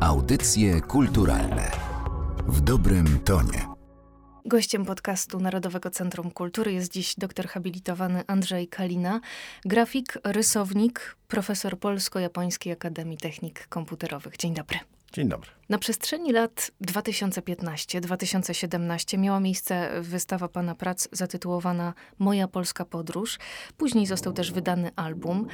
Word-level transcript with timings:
Audycje 0.00 0.80
kulturalne 0.80 1.70
w 2.48 2.60
dobrym 2.60 3.18
tonie. 3.18 3.66
Gościem 4.44 4.84
podcastu 4.84 5.40
Narodowego 5.40 5.90
Centrum 5.90 6.30
Kultury 6.30 6.72
jest 6.72 6.92
dziś 6.92 7.14
doktor 7.14 7.46
habilitowany 7.46 8.24
Andrzej 8.26 8.68
Kalina, 8.68 9.20
grafik, 9.64 10.18
rysownik, 10.24 11.16
profesor 11.28 11.78
Polsko-Japońskiej 11.78 12.72
Akademii 12.72 13.18
Technik 13.18 13.68
Komputerowych. 13.68 14.36
Dzień 14.36 14.54
dobry. 14.54 14.78
Dzień 15.12 15.28
dobry. 15.28 15.50
Na 15.68 15.78
przestrzeni 15.78 16.32
lat 16.32 16.70
2015-2017 16.86 19.18
miała 19.18 19.40
miejsce 19.40 20.02
wystawa 20.02 20.48
pana 20.48 20.74
prac 20.74 21.08
zatytułowana 21.12 21.94
Moja 22.18 22.48
Polska 22.48 22.84
Podróż. 22.84 23.38
Później 23.76 24.06
został 24.06 24.32
też 24.32 24.52
wydany 24.52 24.90
album. 24.96 25.46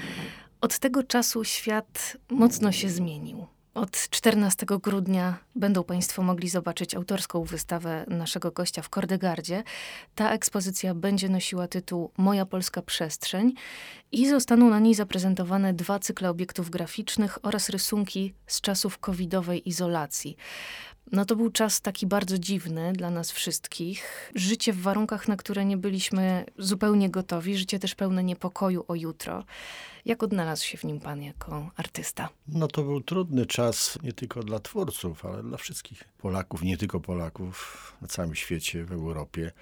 Od 0.60 0.78
tego 0.78 1.02
czasu 1.02 1.44
świat 1.44 2.16
mocno 2.30 2.72
się 2.72 2.88
zmienił. 2.88 3.46
Od 3.76 4.08
14 4.10 4.66
grudnia 4.82 5.38
będą 5.54 5.84
Państwo 5.84 6.22
mogli 6.22 6.48
zobaczyć 6.48 6.94
autorską 6.94 7.44
wystawę 7.44 8.04
naszego 8.08 8.50
gościa 8.50 8.82
w 8.82 8.88
Kordegardzie. 8.88 9.62
Ta 10.14 10.30
ekspozycja 10.32 10.94
będzie 10.94 11.28
nosiła 11.28 11.68
tytuł 11.68 12.10
Moja 12.16 12.46
Polska 12.46 12.82
Przestrzeń 12.82 13.52
i 14.12 14.28
zostaną 14.28 14.70
na 14.70 14.78
niej 14.78 14.94
zaprezentowane 14.94 15.74
dwa 15.74 15.98
cykle 15.98 16.30
obiektów 16.30 16.70
graficznych 16.70 17.38
oraz 17.42 17.68
rysunki 17.68 18.34
z 18.46 18.60
czasów 18.60 18.98
covidowej 18.98 19.68
izolacji. 19.68 20.36
No 21.12 21.24
to 21.24 21.36
był 21.36 21.50
czas 21.50 21.80
taki 21.80 22.06
bardzo 22.06 22.38
dziwny 22.38 22.92
dla 22.92 23.10
nas 23.10 23.30
wszystkich. 23.30 24.32
Życie 24.34 24.72
w 24.72 24.80
warunkach, 24.80 25.28
na 25.28 25.36
które 25.36 25.64
nie 25.64 25.76
byliśmy 25.76 26.44
zupełnie 26.58 27.10
gotowi, 27.10 27.56
życie 27.56 27.78
też 27.78 27.94
pełne 27.94 28.24
niepokoju 28.24 28.84
o 28.88 28.94
jutro. 28.94 29.44
Jak 30.04 30.22
odnalazł 30.22 30.64
się 30.64 30.78
w 30.78 30.84
nim 30.84 31.00
pan 31.00 31.22
jako 31.22 31.70
artysta? 31.76 32.28
No 32.48 32.68
to 32.68 32.82
był 32.82 33.00
trudny 33.00 33.46
czas 33.46 33.98
nie 34.02 34.12
tylko 34.12 34.42
dla 34.42 34.60
twórców, 34.60 35.24
ale 35.24 35.42
dla 35.42 35.56
wszystkich 35.56 36.04
Polaków, 36.18 36.62
nie 36.62 36.76
tylko 36.76 37.00
Polaków 37.00 37.92
na 38.02 38.08
całym 38.08 38.34
świecie, 38.34 38.84
w 38.84 38.92
Europie, 38.92 39.52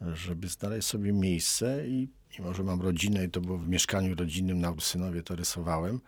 żeby 0.00 0.48
znaleźć 0.48 0.88
sobie 0.88 1.12
miejsce 1.12 1.88
i 1.88 2.08
mimo, 2.38 2.54
że 2.54 2.62
mam 2.62 2.82
rodzinę 2.82 3.24
i 3.24 3.30
to 3.30 3.40
było 3.40 3.58
w 3.58 3.68
mieszkaniu 3.68 4.14
rodzinnym 4.14 4.60
na 4.60 4.70
Ursynowie, 4.70 5.22
to 5.22 5.36
rysowałem, 5.36 6.00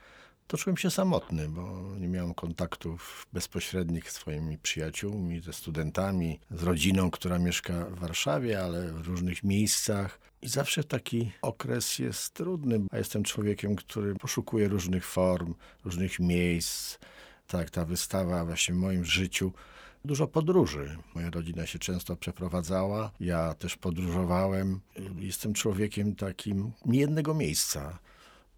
to 0.46 0.56
czułem 0.56 0.76
się 0.76 0.90
samotny, 0.90 1.48
bo 1.48 1.94
nie 1.98 2.08
miałem 2.08 2.34
kontaktów 2.34 3.26
bezpośrednich 3.32 4.10
z 4.10 4.14
swoimi 4.14 4.58
przyjaciółmi, 4.58 5.40
ze 5.40 5.52
studentami, 5.52 6.40
z 6.50 6.62
rodziną, 6.62 7.10
która 7.10 7.38
mieszka 7.38 7.84
w 7.84 7.98
Warszawie, 7.98 8.62
ale 8.62 8.92
w 8.92 9.06
różnych 9.06 9.42
miejscach. 9.42 10.20
I 10.42 10.48
zawsze 10.48 10.84
taki 10.84 11.32
okres 11.42 11.98
jest 11.98 12.34
trudny, 12.34 12.80
a 12.90 12.98
jestem 12.98 13.22
człowiekiem, 13.22 13.76
który 13.76 14.14
poszukuje 14.14 14.68
różnych 14.68 15.06
form, 15.06 15.54
różnych 15.84 16.20
miejsc. 16.20 16.98
Tak, 17.46 17.70
ta 17.70 17.84
wystawa 17.84 18.44
właśnie 18.44 18.74
w 18.74 18.78
moim 18.78 19.04
życiu 19.04 19.52
dużo 20.04 20.26
podróży. 20.26 20.96
Moja 21.14 21.30
rodzina 21.30 21.66
się 21.66 21.78
często 21.78 22.16
przeprowadzała, 22.16 23.10
ja 23.20 23.54
też 23.54 23.76
podróżowałem. 23.76 24.80
Jestem 25.18 25.54
człowiekiem 25.54 26.14
takim 26.14 26.72
nie 26.86 27.00
jednego 27.00 27.34
miejsca 27.34 27.98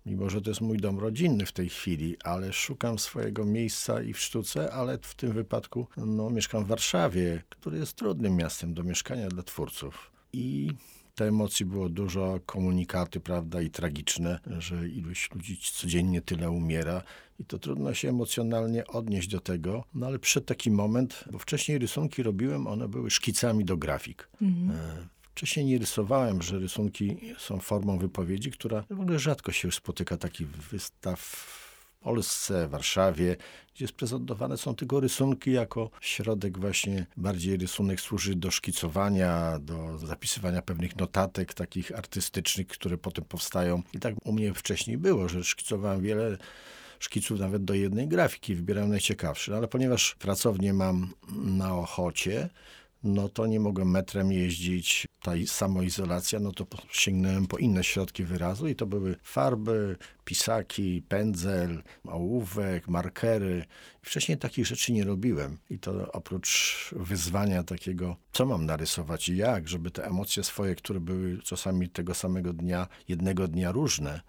mimo 0.06 0.30
że 0.30 0.40
to 0.40 0.50
jest 0.50 0.60
mój 0.60 0.76
dom 0.76 0.98
rodzinny 0.98 1.46
w 1.46 1.52
tej 1.52 1.68
chwili, 1.68 2.16
ale 2.24 2.52
szukam 2.52 2.98
swojego 2.98 3.44
miejsca 3.44 4.02
i 4.02 4.12
w 4.12 4.20
sztuce, 4.20 4.72
ale 4.72 4.98
w 5.02 5.14
tym 5.14 5.32
wypadku 5.32 5.86
no, 5.96 6.30
mieszkam 6.30 6.64
w 6.64 6.68
Warszawie, 6.68 7.42
który 7.48 7.78
jest 7.78 7.96
trudnym 7.96 8.36
miastem 8.36 8.74
do 8.74 8.82
mieszkania 8.82 9.28
dla 9.28 9.42
twórców. 9.42 10.12
I 10.32 10.70
te 11.14 11.28
emocji 11.28 11.66
było 11.66 11.88
dużo, 11.88 12.40
komunikaty, 12.46 13.20
prawda, 13.20 13.62
i 13.62 13.70
tragiczne, 13.70 14.40
że 14.58 14.88
iluś 14.88 15.30
ludzi 15.34 15.58
codziennie 15.72 16.22
tyle 16.22 16.50
umiera 16.50 17.02
i 17.38 17.44
to 17.44 17.58
trudno 17.58 17.94
się 17.94 18.08
emocjonalnie 18.08 18.86
odnieść 18.86 19.28
do 19.28 19.40
tego, 19.40 19.84
no 19.94 20.06
ale 20.06 20.18
przyszedł 20.18 20.46
taki 20.46 20.70
moment, 20.70 21.24
bo 21.32 21.38
wcześniej 21.38 21.78
rysunki 21.78 22.22
robiłem, 22.22 22.66
one 22.66 22.88
były 22.88 23.10
szkicami 23.10 23.64
do 23.64 23.76
grafik. 23.76 24.28
Mhm. 24.42 25.08
Wcześniej 25.36 25.66
nie 25.66 25.78
rysowałem, 25.78 26.42
że 26.42 26.58
rysunki 26.58 27.16
są 27.38 27.60
formą 27.60 27.98
wypowiedzi, 27.98 28.50
która 28.50 28.84
w 28.90 29.00
ogóle 29.00 29.18
rzadko 29.18 29.52
się 29.52 29.72
spotyka 29.72 30.16
takich 30.16 30.48
wystaw 30.48 31.20
w 31.20 32.00
Polsce, 32.00 32.68
Warszawie, 32.68 33.36
gdzie 33.74 33.88
sprezentowane 33.88 34.56
są 34.56 34.74
tylko 34.74 35.00
rysunki 35.00 35.52
jako 35.52 35.90
środek 36.00 36.58
właśnie, 36.58 37.06
bardziej 37.16 37.56
rysunek 37.56 38.00
służy 38.00 38.34
do 38.34 38.50
szkicowania, 38.50 39.58
do 39.58 39.98
zapisywania 39.98 40.62
pewnych 40.62 40.96
notatek 40.96 41.54
takich 41.54 41.92
artystycznych, 41.98 42.66
które 42.66 42.98
potem 42.98 43.24
powstają. 43.24 43.82
I 43.92 43.98
tak 43.98 44.14
u 44.24 44.32
mnie 44.32 44.54
wcześniej 44.54 44.98
było, 44.98 45.28
że 45.28 45.44
szkicowałem 45.44 46.02
wiele 46.02 46.36
szkiców 46.98 47.40
nawet 47.40 47.64
do 47.64 47.74
jednej 47.74 48.08
grafiki, 48.08 48.54
wybierałem 48.54 48.90
najciekawsze. 48.90 49.50
No 49.50 49.58
ale 49.58 49.68
ponieważ 49.68 50.14
pracownię 50.14 50.72
mam 50.72 51.12
na 51.32 51.74
Ochocie, 51.74 52.48
no 53.02 53.28
to 53.28 53.46
nie 53.46 53.60
mogłem 53.60 53.90
metrem 53.90 54.32
jeździć, 54.32 55.06
ta 55.22 55.32
samoizolacja, 55.46 56.40
no 56.40 56.52
to 56.52 56.66
sięgnąłem 56.90 57.46
po 57.46 57.58
inne 57.58 57.84
środki 57.84 58.24
wyrazu 58.24 58.68
i 58.68 58.74
to 58.74 58.86
były 58.86 59.16
farby, 59.22 59.96
pisaki, 60.24 61.02
pędzel, 61.08 61.82
ołówek, 62.04 62.88
markery. 62.88 63.64
Wcześniej 64.02 64.38
takich 64.38 64.66
rzeczy 64.66 64.92
nie 64.92 65.04
robiłem 65.04 65.58
i 65.70 65.78
to 65.78 66.12
oprócz 66.12 66.90
wyzwania 66.96 67.62
takiego, 67.62 68.16
co 68.32 68.46
mam 68.46 68.66
narysować 68.66 69.28
i 69.28 69.36
jak, 69.36 69.68
żeby 69.68 69.90
te 69.90 70.06
emocje 70.06 70.44
swoje, 70.44 70.74
które 70.74 71.00
były 71.00 71.38
czasami 71.42 71.88
tego 71.88 72.14
samego 72.14 72.52
dnia, 72.52 72.86
jednego 73.08 73.48
dnia 73.48 73.72
różne, 73.72 74.20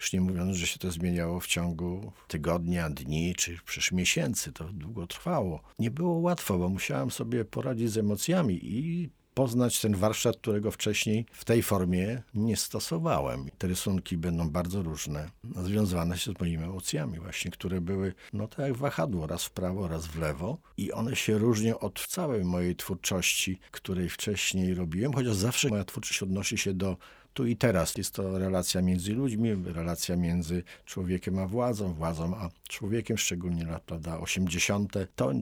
już 0.00 0.12
nie 0.12 0.20
mówiąc, 0.20 0.56
że 0.56 0.66
się 0.66 0.78
to 0.78 0.90
zmieniało 0.90 1.40
w 1.40 1.46
ciągu 1.46 2.12
tygodnia, 2.28 2.90
dni 2.90 3.34
czy 3.34 3.58
przecież 3.64 3.92
miesięcy. 3.92 4.52
To 4.52 4.64
długo 4.72 5.06
trwało. 5.06 5.62
Nie 5.78 5.90
było 5.90 6.14
łatwo, 6.14 6.58
bo 6.58 6.68
musiałem 6.68 7.10
sobie 7.10 7.44
poradzić 7.44 7.90
z 7.90 7.98
emocjami 7.98 8.58
i 8.62 9.10
poznać 9.34 9.80
ten 9.80 9.96
warsztat, 9.96 10.36
którego 10.36 10.70
wcześniej 10.70 11.26
w 11.32 11.44
tej 11.44 11.62
formie 11.62 12.22
nie 12.34 12.56
stosowałem. 12.56 13.50
Te 13.58 13.66
rysunki 13.66 14.16
będą 14.16 14.50
bardzo 14.50 14.82
różne, 14.82 15.30
związane 15.64 16.18
się 16.18 16.32
z 16.32 16.40
moimi 16.40 16.64
emocjami 16.64 17.18
właśnie, 17.18 17.50
które 17.50 17.80
były, 17.80 18.14
no 18.32 18.48
tak 18.48 18.58
jak 18.58 18.76
wahadło, 18.76 19.26
raz 19.26 19.44
w 19.44 19.50
prawo, 19.50 19.88
raz 19.88 20.06
w 20.06 20.18
lewo 20.18 20.58
i 20.76 20.92
one 20.92 21.16
się 21.16 21.38
różnią 21.38 21.78
od 21.78 22.06
całej 22.06 22.44
mojej 22.44 22.76
twórczości, 22.76 23.58
której 23.70 24.08
wcześniej 24.08 24.74
robiłem, 24.74 25.12
chociaż 25.12 25.34
zawsze 25.34 25.68
moja 25.68 25.84
twórczość 25.84 26.22
odnosi 26.22 26.58
się 26.58 26.74
do 26.74 26.96
tu 27.34 27.46
i 27.46 27.56
teraz. 27.56 27.96
Jest 27.96 28.14
to 28.14 28.38
relacja 28.38 28.82
między 28.82 29.12
ludźmi, 29.12 29.54
relacja 29.64 30.16
między 30.16 30.62
człowiekiem 30.84 31.38
a 31.38 31.46
władzą, 31.46 31.94
władzą 31.94 32.36
a 32.36 32.48
człowiekiem, 32.68 33.18
szczególnie 33.18 33.64
lata 33.64 34.20
80. 34.20 34.92
To 35.16 35.32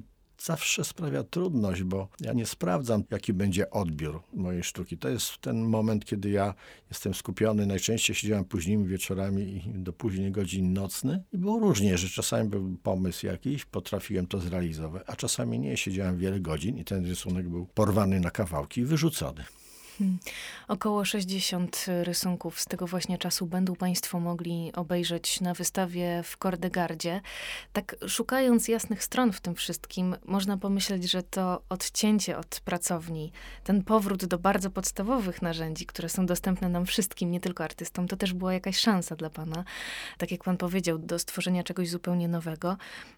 zawsze 0.43 0.84
sprawia 0.84 1.22
trudność, 1.22 1.82
bo 1.82 2.09
ja 2.21 2.32
nie 2.32 2.47
sprawdzam, 2.47 3.04
jaki 3.10 3.32
będzie 3.32 3.71
odbiór 3.71 4.22
mojej 4.32 4.62
sztuki. 4.62 4.99
To 4.99 5.09
jest 5.09 5.38
ten 5.41 5.60
moment, 5.60 6.04
kiedy 6.04 6.31
ja 6.31 6.54
jestem 6.91 7.15
skupiony. 7.15 7.66
Najczęściej 7.66 8.16
siedziałem 8.16 8.44
późnymi 8.44 8.87
wieczorami 8.87 9.62
do 9.75 9.93
późnych 9.93 10.32
godzin 10.32 10.72
nocnych 10.72 11.19
i 11.32 11.38
było 11.38 11.59
różnie, 11.59 11.99
że 11.99 12.09
czasami 12.09 12.49
był 12.49 12.76
pomysł 12.82 13.26
jakiś, 13.26 13.65
potrafiłem 13.65 14.26
to 14.26 14.41
zrealizować, 14.41 15.03
a 15.06 15.16
czasami 15.16 15.59
nie. 15.59 15.76
Siedziałem 15.76 16.19
wiele 16.19 16.41
godzin 16.41 16.78
i 16.78 16.84
ten 16.84 17.06
rysunek 17.06 17.49
był 17.49 17.66
porwany 17.66 18.20
na 18.20 18.31
kawałki 18.31 18.81
i 18.81 18.84
wyrzucony. 18.84 19.44
Hmm. 19.98 20.19
Około 20.69 21.04
60 21.04 21.86
rysunków 22.03 22.60
z 22.60 22.64
tego 22.64 22.86
właśnie 22.86 23.19
czasu 23.19 23.47
będą 23.47 23.76
Państwo 23.76 24.20
mogli 24.20 24.72
obejrzeć 24.75 25.41
na 25.41 25.54
wystawie 25.54 26.22
w 26.25 26.36
Kordegardzie. 26.36 27.20
Tak 27.72 27.97
szukając 28.06 28.69
jasnych 28.69 29.04
stron 29.04 29.32
w 29.32 29.41
tym 29.41 29.54
wszystkim, 29.54 30.16
można 30.25 30.56
pomyśleć, 30.56 31.10
że 31.10 31.22
to 31.22 31.62
odcięcie 31.69 32.38
od 32.38 32.60
pracowni, 32.64 33.32
ten 33.64 33.84
powrót 33.84 34.25
do 34.25 34.38
bardzo 34.38 34.70
podstawowych 34.70 35.42
narzędzi, 35.42 35.87
które 35.87 36.08
są 36.08 36.26
dostępne 36.26 36.69
nam 36.69 36.87
wszystkim, 36.87 37.31
nie 37.31 37.41
tylko 37.41 37.64
artystom, 37.64 38.08
to 38.08 38.16
też 38.16 38.32
była 38.32 38.53
jakaś 38.53 38.78
szansa 38.78 39.16
dla 39.16 39.31
Pana, 39.31 39.64
tak 40.19 40.31
jak 40.31 40.44
Pan 40.44 40.56
powiedział, 40.56 40.98
do 40.98 41.19
stworzenia 41.19 41.62
czegoś 41.62 41.88
zupełnie 41.88 42.28
nowego. 42.28 42.76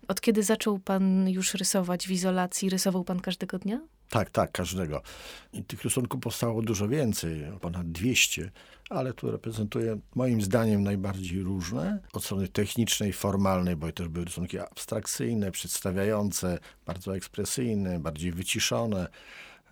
Od 0.08 0.20
kiedy 0.20 0.42
zaczął 0.42 0.78
Pan 0.78 1.28
już 1.28 1.55
rysować 1.55 2.08
w 2.08 2.10
izolacji, 2.10 2.70
rysował 2.70 3.05
Pan 3.05 3.20
każdego 3.20 3.58
dnia? 3.58 3.81
Tak, 4.10 4.30
tak, 4.30 4.52
każdego. 4.52 5.02
I 5.52 5.64
tych 5.64 5.84
rysunków 5.84 6.20
powstało 6.20 6.62
dużo 6.62 6.88
więcej, 6.88 7.42
ponad 7.60 7.92
200, 7.92 8.50
ale 8.90 9.12
tu 9.12 9.30
reprezentuje 9.30 9.98
moim 10.14 10.42
zdaniem 10.42 10.82
najbardziej 10.82 11.42
różne. 11.42 11.98
Od 12.12 12.24
strony 12.24 12.48
technicznej, 12.48 13.12
formalnej, 13.12 13.76
bo 13.76 13.92
też 13.92 14.08
były 14.08 14.24
rysunki 14.24 14.58
abstrakcyjne, 14.58 15.50
przedstawiające, 15.50 16.58
bardzo 16.86 17.16
ekspresyjne, 17.16 18.00
bardziej 18.00 18.32
wyciszone. 18.32 19.08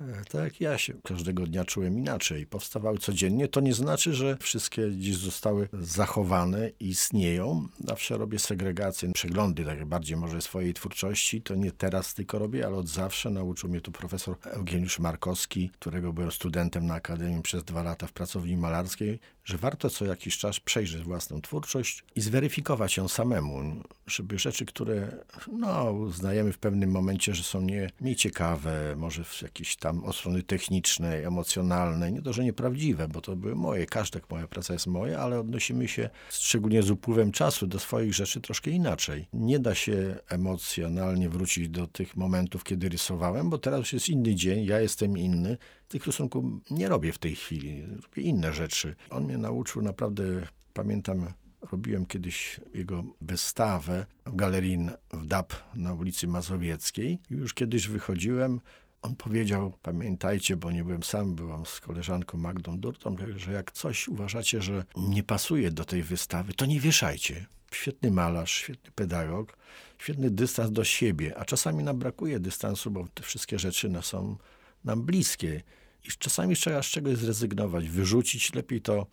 E, 0.00 0.24
tak 0.24 0.60
ja 0.60 0.78
się 0.78 0.94
każdego 1.04 1.46
dnia 1.46 1.64
czułem 1.64 1.98
inaczej. 1.98 2.46
Powstawały 2.46 2.98
codziennie. 2.98 3.48
To 3.48 3.60
nie 3.60 3.74
znaczy, 3.74 4.14
że 4.14 4.36
wszystkie 4.40 4.90
dziś 4.96 5.16
zostały 5.16 5.68
zachowane 5.72 6.70
i 6.80 6.88
istnieją. 6.88 7.68
Zawsze 7.84 8.18
robię 8.18 8.38
segregację, 8.38 9.12
przeglądy 9.12 9.64
takie 9.64 9.86
bardziej 9.86 10.16
może 10.16 10.40
swojej 10.40 10.74
twórczości. 10.74 11.42
To 11.42 11.54
nie 11.54 11.72
teraz 11.72 12.14
tylko 12.14 12.38
robię, 12.38 12.66
ale 12.66 12.76
od 12.76 12.88
zawsze 12.88 13.30
nauczył 13.30 13.70
mnie 13.70 13.80
tu 13.80 13.92
profesor 13.92 14.36
Eugeniusz 14.44 14.98
Markowski, 14.98 15.70
którego 15.78 16.12
byłem 16.12 16.32
studentem 16.32 16.86
na 16.86 16.94
Akademii 16.94 17.42
przez 17.42 17.64
dwa 17.64 17.82
lata 17.82 18.06
w 18.06 18.12
pracowni 18.12 18.56
malarskiej, 18.56 19.20
że 19.44 19.58
warto 19.58 19.90
co 19.90 20.04
jakiś 20.04 20.38
czas 20.38 20.60
przejrzeć 20.60 21.02
własną 21.02 21.40
twórczość 21.40 22.04
i 22.16 22.20
zweryfikować 22.20 22.96
ją 22.96 23.08
samemu, 23.08 23.82
żeby 24.06 24.38
rzeczy, 24.38 24.66
które 24.66 25.24
no, 25.52 25.92
uznajemy 25.92 26.52
w 26.52 26.58
pewnym 26.58 26.90
momencie, 26.90 27.34
że 27.34 27.42
są 27.42 27.60
nie, 27.60 27.90
nieciekawe, 28.00 28.94
może 28.96 29.24
w 29.24 29.42
jakiejś 29.42 29.76
tam 29.76 29.87
od 30.04 30.16
strony 30.16 30.42
technicznej, 30.42 31.24
emocjonalnej, 31.24 32.12
nie 32.12 32.22
to, 32.22 32.32
że 32.32 32.44
nieprawdziwe, 32.44 33.08
bo 33.08 33.20
to 33.20 33.36
były 33.36 33.54
moje, 33.54 33.86
każda 33.86 34.20
moja 34.30 34.46
praca 34.46 34.72
jest 34.72 34.86
moja, 34.86 35.20
ale 35.20 35.40
odnosimy 35.40 35.88
się 35.88 36.10
szczególnie 36.30 36.82
z 36.82 36.90
upływem 36.90 37.32
czasu 37.32 37.66
do 37.66 37.78
swoich 37.78 38.14
rzeczy 38.14 38.40
troszkę 38.40 38.70
inaczej. 38.70 39.28
Nie 39.32 39.58
da 39.58 39.74
się 39.74 40.16
emocjonalnie 40.28 41.28
wrócić 41.28 41.68
do 41.68 41.86
tych 41.86 42.16
momentów, 42.16 42.64
kiedy 42.64 42.88
rysowałem, 42.88 43.50
bo 43.50 43.58
teraz 43.58 43.80
już 43.80 43.92
jest 43.92 44.08
inny 44.08 44.34
dzień, 44.34 44.64
ja 44.64 44.80
jestem 44.80 45.18
inny, 45.18 45.56
tych 45.88 46.06
rysunków 46.06 46.44
nie 46.70 46.88
robię 46.88 47.12
w 47.12 47.18
tej 47.18 47.34
chwili, 47.36 47.82
robię 47.82 48.22
inne 48.22 48.52
rzeczy. 48.52 48.96
On 49.10 49.24
mnie 49.24 49.38
nauczył 49.38 49.82
naprawdę, 49.82 50.24
pamiętam, 50.72 51.26
robiłem 51.72 52.06
kiedyś 52.06 52.60
jego 52.74 53.04
wystawę 53.20 54.06
w 54.26 54.36
galerii 54.36 54.78
w 55.12 55.26
DAP 55.26 55.52
na 55.74 55.94
ulicy 55.94 56.26
Mazowieckiej. 56.26 57.18
Już 57.30 57.54
kiedyś 57.54 57.88
wychodziłem, 57.88 58.60
on 59.08 59.16
powiedział, 59.16 59.72
pamiętajcie, 59.82 60.56
bo 60.56 60.70
nie 60.70 60.84
byłem 60.84 61.02
sam, 61.02 61.34
byłam 61.34 61.66
z 61.66 61.80
koleżanką 61.80 62.38
Magdą 62.38 62.78
Durtą, 62.78 63.16
że 63.36 63.52
jak 63.52 63.72
coś 63.72 64.08
uważacie, 64.08 64.62
że 64.62 64.84
nie 64.96 65.22
pasuje 65.22 65.70
do 65.70 65.84
tej 65.84 66.02
wystawy, 66.02 66.54
to 66.54 66.66
nie 66.66 66.80
wieszajcie. 66.80 67.46
Świetny 67.72 68.10
malarz, 68.10 68.52
świetny 68.52 68.90
pedagog, 68.90 69.56
świetny 69.98 70.30
dystans 70.30 70.72
do 70.72 70.84
siebie, 70.84 71.38
a 71.38 71.44
czasami 71.44 71.84
nam 71.84 71.98
brakuje 71.98 72.40
dystansu, 72.40 72.90
bo 72.90 73.08
te 73.14 73.22
wszystkie 73.22 73.58
rzeczy 73.58 73.92
są 74.02 74.36
nam 74.84 75.02
bliskie. 75.02 75.62
I 76.04 76.08
czasami 76.18 76.56
trzeba 76.56 76.82
z 76.82 76.86
czegoś 76.86 77.16
zrezygnować, 77.16 77.88
wyrzucić 77.88 78.54
lepiej 78.54 78.80
to, 78.80 79.06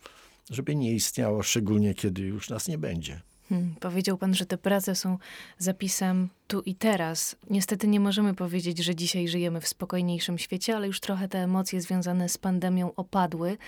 żeby 0.50 0.74
nie 0.74 0.92
istniało, 0.92 1.42
szczególnie 1.42 1.94
kiedy 1.94 2.22
już 2.22 2.50
nas 2.50 2.68
nie 2.68 2.78
będzie. 2.78 3.20
Hmm, 3.48 3.74
powiedział 3.80 4.18
pan, 4.18 4.34
że 4.34 4.46
te 4.46 4.58
prace 4.58 4.94
są 4.94 5.18
zapisem 5.58 6.28
tu 6.46 6.60
i 6.60 6.74
teraz. 6.74 7.36
Niestety 7.50 7.88
nie 7.88 8.00
możemy 8.00 8.34
powiedzieć, 8.34 8.78
że 8.78 8.94
dzisiaj 8.94 9.28
żyjemy 9.28 9.60
w 9.60 9.68
spokojniejszym 9.68 10.38
świecie, 10.38 10.76
ale 10.76 10.86
już 10.86 11.00
trochę 11.00 11.28
te 11.28 11.38
emocje 11.38 11.80
związane 11.80 12.28
z 12.28 12.38
pandemią 12.38 12.94
opadły. 12.94 13.58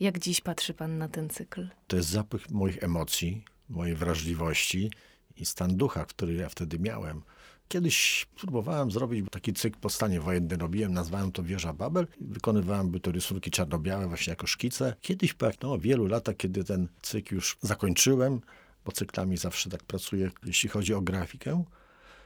Jak 0.00 0.18
dziś 0.18 0.40
patrzy 0.40 0.74
pan 0.74 0.98
na 0.98 1.08
ten 1.08 1.30
cykl? 1.30 1.68
To 1.86 1.96
jest 1.96 2.08
zapych 2.08 2.50
moich 2.50 2.82
emocji, 2.82 3.44
mojej 3.68 3.94
wrażliwości 3.94 4.90
i 5.36 5.46
stan 5.46 5.76
ducha, 5.76 6.04
który 6.04 6.34
ja 6.34 6.48
wtedy 6.48 6.78
miałem. 6.78 7.22
Kiedyś 7.68 8.26
próbowałem 8.36 8.90
zrobić 8.90 9.26
taki 9.30 9.52
cykl 9.52 9.78
po 9.80 9.90
stanie 9.90 10.20
wojennym. 10.20 10.60
Robiłem, 10.60 10.94
nazwałem 10.94 11.32
to 11.32 11.42
Wieża 11.42 11.72
Babel. 11.72 12.06
Wykonywałem 12.20 12.90
by 12.90 13.00
to 13.00 13.12
rysunki 13.12 13.50
czarno-białe, 13.50 14.08
właśnie 14.08 14.30
jako 14.30 14.46
szkice. 14.46 14.96
Kiedyś 15.00 15.34
po 15.34 15.50
no, 15.62 15.78
wielu 15.78 16.06
latach, 16.06 16.36
kiedy 16.36 16.64
ten 16.64 16.88
cykl 17.02 17.34
już 17.34 17.56
zakończyłem, 17.60 18.40
bo 18.84 18.92
cyklami 18.92 19.36
zawsze 19.36 19.70
tak 19.70 19.82
pracuję, 19.82 20.30
jeśli 20.46 20.68
chodzi 20.68 20.94
o 20.94 21.00
grafikę, 21.00 21.64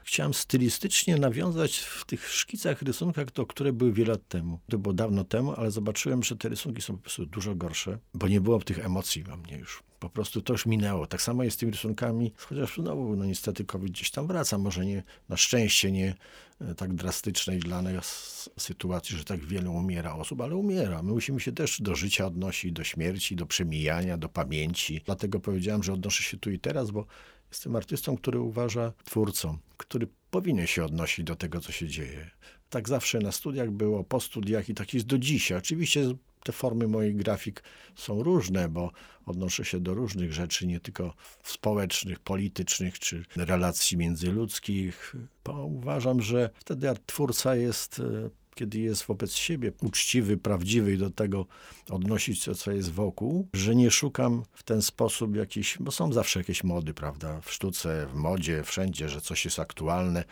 chciałem 0.03 0.33
stylistycznie 0.33 1.17
nawiązać 1.17 1.77
w 1.77 2.05
tych 2.05 2.29
szkicach, 2.29 2.81
rysunkach, 2.81 3.31
to, 3.31 3.45
które 3.45 3.73
były 3.73 3.93
wiele 3.93 4.11
lat 4.11 4.27
temu. 4.27 4.59
To 4.69 4.77
było 4.77 4.93
dawno 4.93 5.23
temu, 5.23 5.53
ale 5.53 5.71
zobaczyłem, 5.71 6.23
że 6.23 6.35
te 6.35 6.49
rysunki 6.49 6.81
są 6.81 6.95
po 6.95 7.01
prostu 7.01 7.25
dużo 7.25 7.55
gorsze, 7.55 7.97
bo 8.13 8.27
nie 8.27 8.41
było 8.41 8.59
tych 8.59 8.85
emocji 8.85 9.23
we 9.23 9.37
mnie 9.37 9.57
już. 9.57 9.83
Po 9.99 10.09
prostu 10.09 10.41
to 10.41 10.53
już 10.53 10.65
minęło. 10.65 11.07
Tak 11.07 11.21
samo 11.21 11.43
jest 11.43 11.57
z 11.57 11.59
tymi 11.59 11.71
rysunkami, 11.71 12.33
chociaż 12.37 12.75
znowu, 12.75 13.15
no 13.15 13.25
niestety 13.25 13.65
COVID 13.65 13.91
gdzieś 13.91 14.11
tam 14.11 14.27
wraca, 14.27 14.57
może 14.57 14.85
nie, 14.85 15.03
na 15.29 15.37
szczęście 15.37 15.91
nie 15.91 16.15
tak 16.77 16.93
drastycznej 16.93 17.59
dla 17.59 17.81
nas 17.81 18.49
sytuacji, 18.57 19.17
że 19.17 19.23
tak 19.23 19.45
wiele 19.45 19.69
umiera 19.69 20.15
osób, 20.15 20.41
ale 20.41 20.55
umiera. 20.55 21.03
My 21.03 21.11
musimy 21.11 21.39
się 21.39 21.51
też 21.51 21.81
do 21.81 21.95
życia 21.95 22.25
odnosić, 22.25 22.71
do 22.71 22.83
śmierci, 22.83 23.35
do 23.35 23.45
przemijania, 23.45 24.17
do 24.17 24.29
pamięci. 24.29 25.01
Dlatego 25.05 25.39
powiedziałem, 25.39 25.83
że 25.83 25.93
odnoszę 25.93 26.23
się 26.23 26.37
tu 26.37 26.51
i 26.51 26.59
teraz, 26.59 26.91
bo 26.91 27.05
Jestem 27.51 27.75
artystą, 27.75 28.17
który 28.17 28.39
uważa 28.39 28.93
twórcą, 29.03 29.57
który 29.77 30.07
powinien 30.29 30.67
się 30.67 30.85
odnosić 30.85 31.25
do 31.25 31.35
tego, 31.35 31.59
co 31.59 31.71
się 31.71 31.87
dzieje. 31.87 32.29
Tak 32.69 32.89
zawsze 32.89 33.19
na 33.19 33.31
studiach 33.31 33.71
było, 33.71 34.03
po 34.03 34.19
studiach 34.19 34.69
i 34.69 34.73
tak 34.73 34.93
jest 34.93 35.05
do 35.05 35.17
dzisiaj. 35.17 35.57
Oczywiście 35.57 36.13
te 36.43 36.51
formy 36.51 36.87
moich 36.87 37.15
grafik 37.15 37.63
są 37.95 38.23
różne, 38.23 38.69
bo 38.69 38.91
odnoszę 39.25 39.65
się 39.65 39.79
do 39.79 39.93
różnych 39.93 40.33
rzeczy, 40.33 40.67
nie 40.67 40.79
tylko 40.79 41.13
społecznych, 41.43 42.19
politycznych 42.19 42.99
czy 42.99 43.25
relacji 43.35 43.97
międzyludzkich. 43.97 45.15
Bo 45.43 45.65
uważam, 45.65 46.21
że 46.21 46.49
wtedy 46.55 46.87
twórca 47.05 47.55
jest 47.55 47.99
e, 47.99 48.29
kiedy 48.59 48.79
jest 48.79 49.05
wobec 49.05 49.33
siebie 49.33 49.71
uczciwy, 49.81 50.37
prawdziwy 50.37 50.93
i 50.93 50.97
do 50.97 51.09
tego 51.09 51.45
odnosić 51.89 52.45
to, 52.45 52.55
co 52.55 52.71
jest 52.71 52.91
wokół, 52.91 53.47
że 53.53 53.75
nie 53.75 53.91
szukam 53.91 54.43
w 54.53 54.63
ten 54.63 54.81
sposób 54.81 55.35
jakiś, 55.35 55.77
bo 55.79 55.91
są 55.91 56.13
zawsze 56.13 56.39
jakieś 56.39 56.63
mody, 56.63 56.93
prawda, 56.93 57.41
w 57.41 57.51
sztuce, 57.51 58.07
w 58.07 58.15
modzie, 58.15 58.63
wszędzie, 58.63 59.09
że 59.09 59.21
coś 59.21 59.45
jest 59.45 59.59
aktualne, 59.59 60.23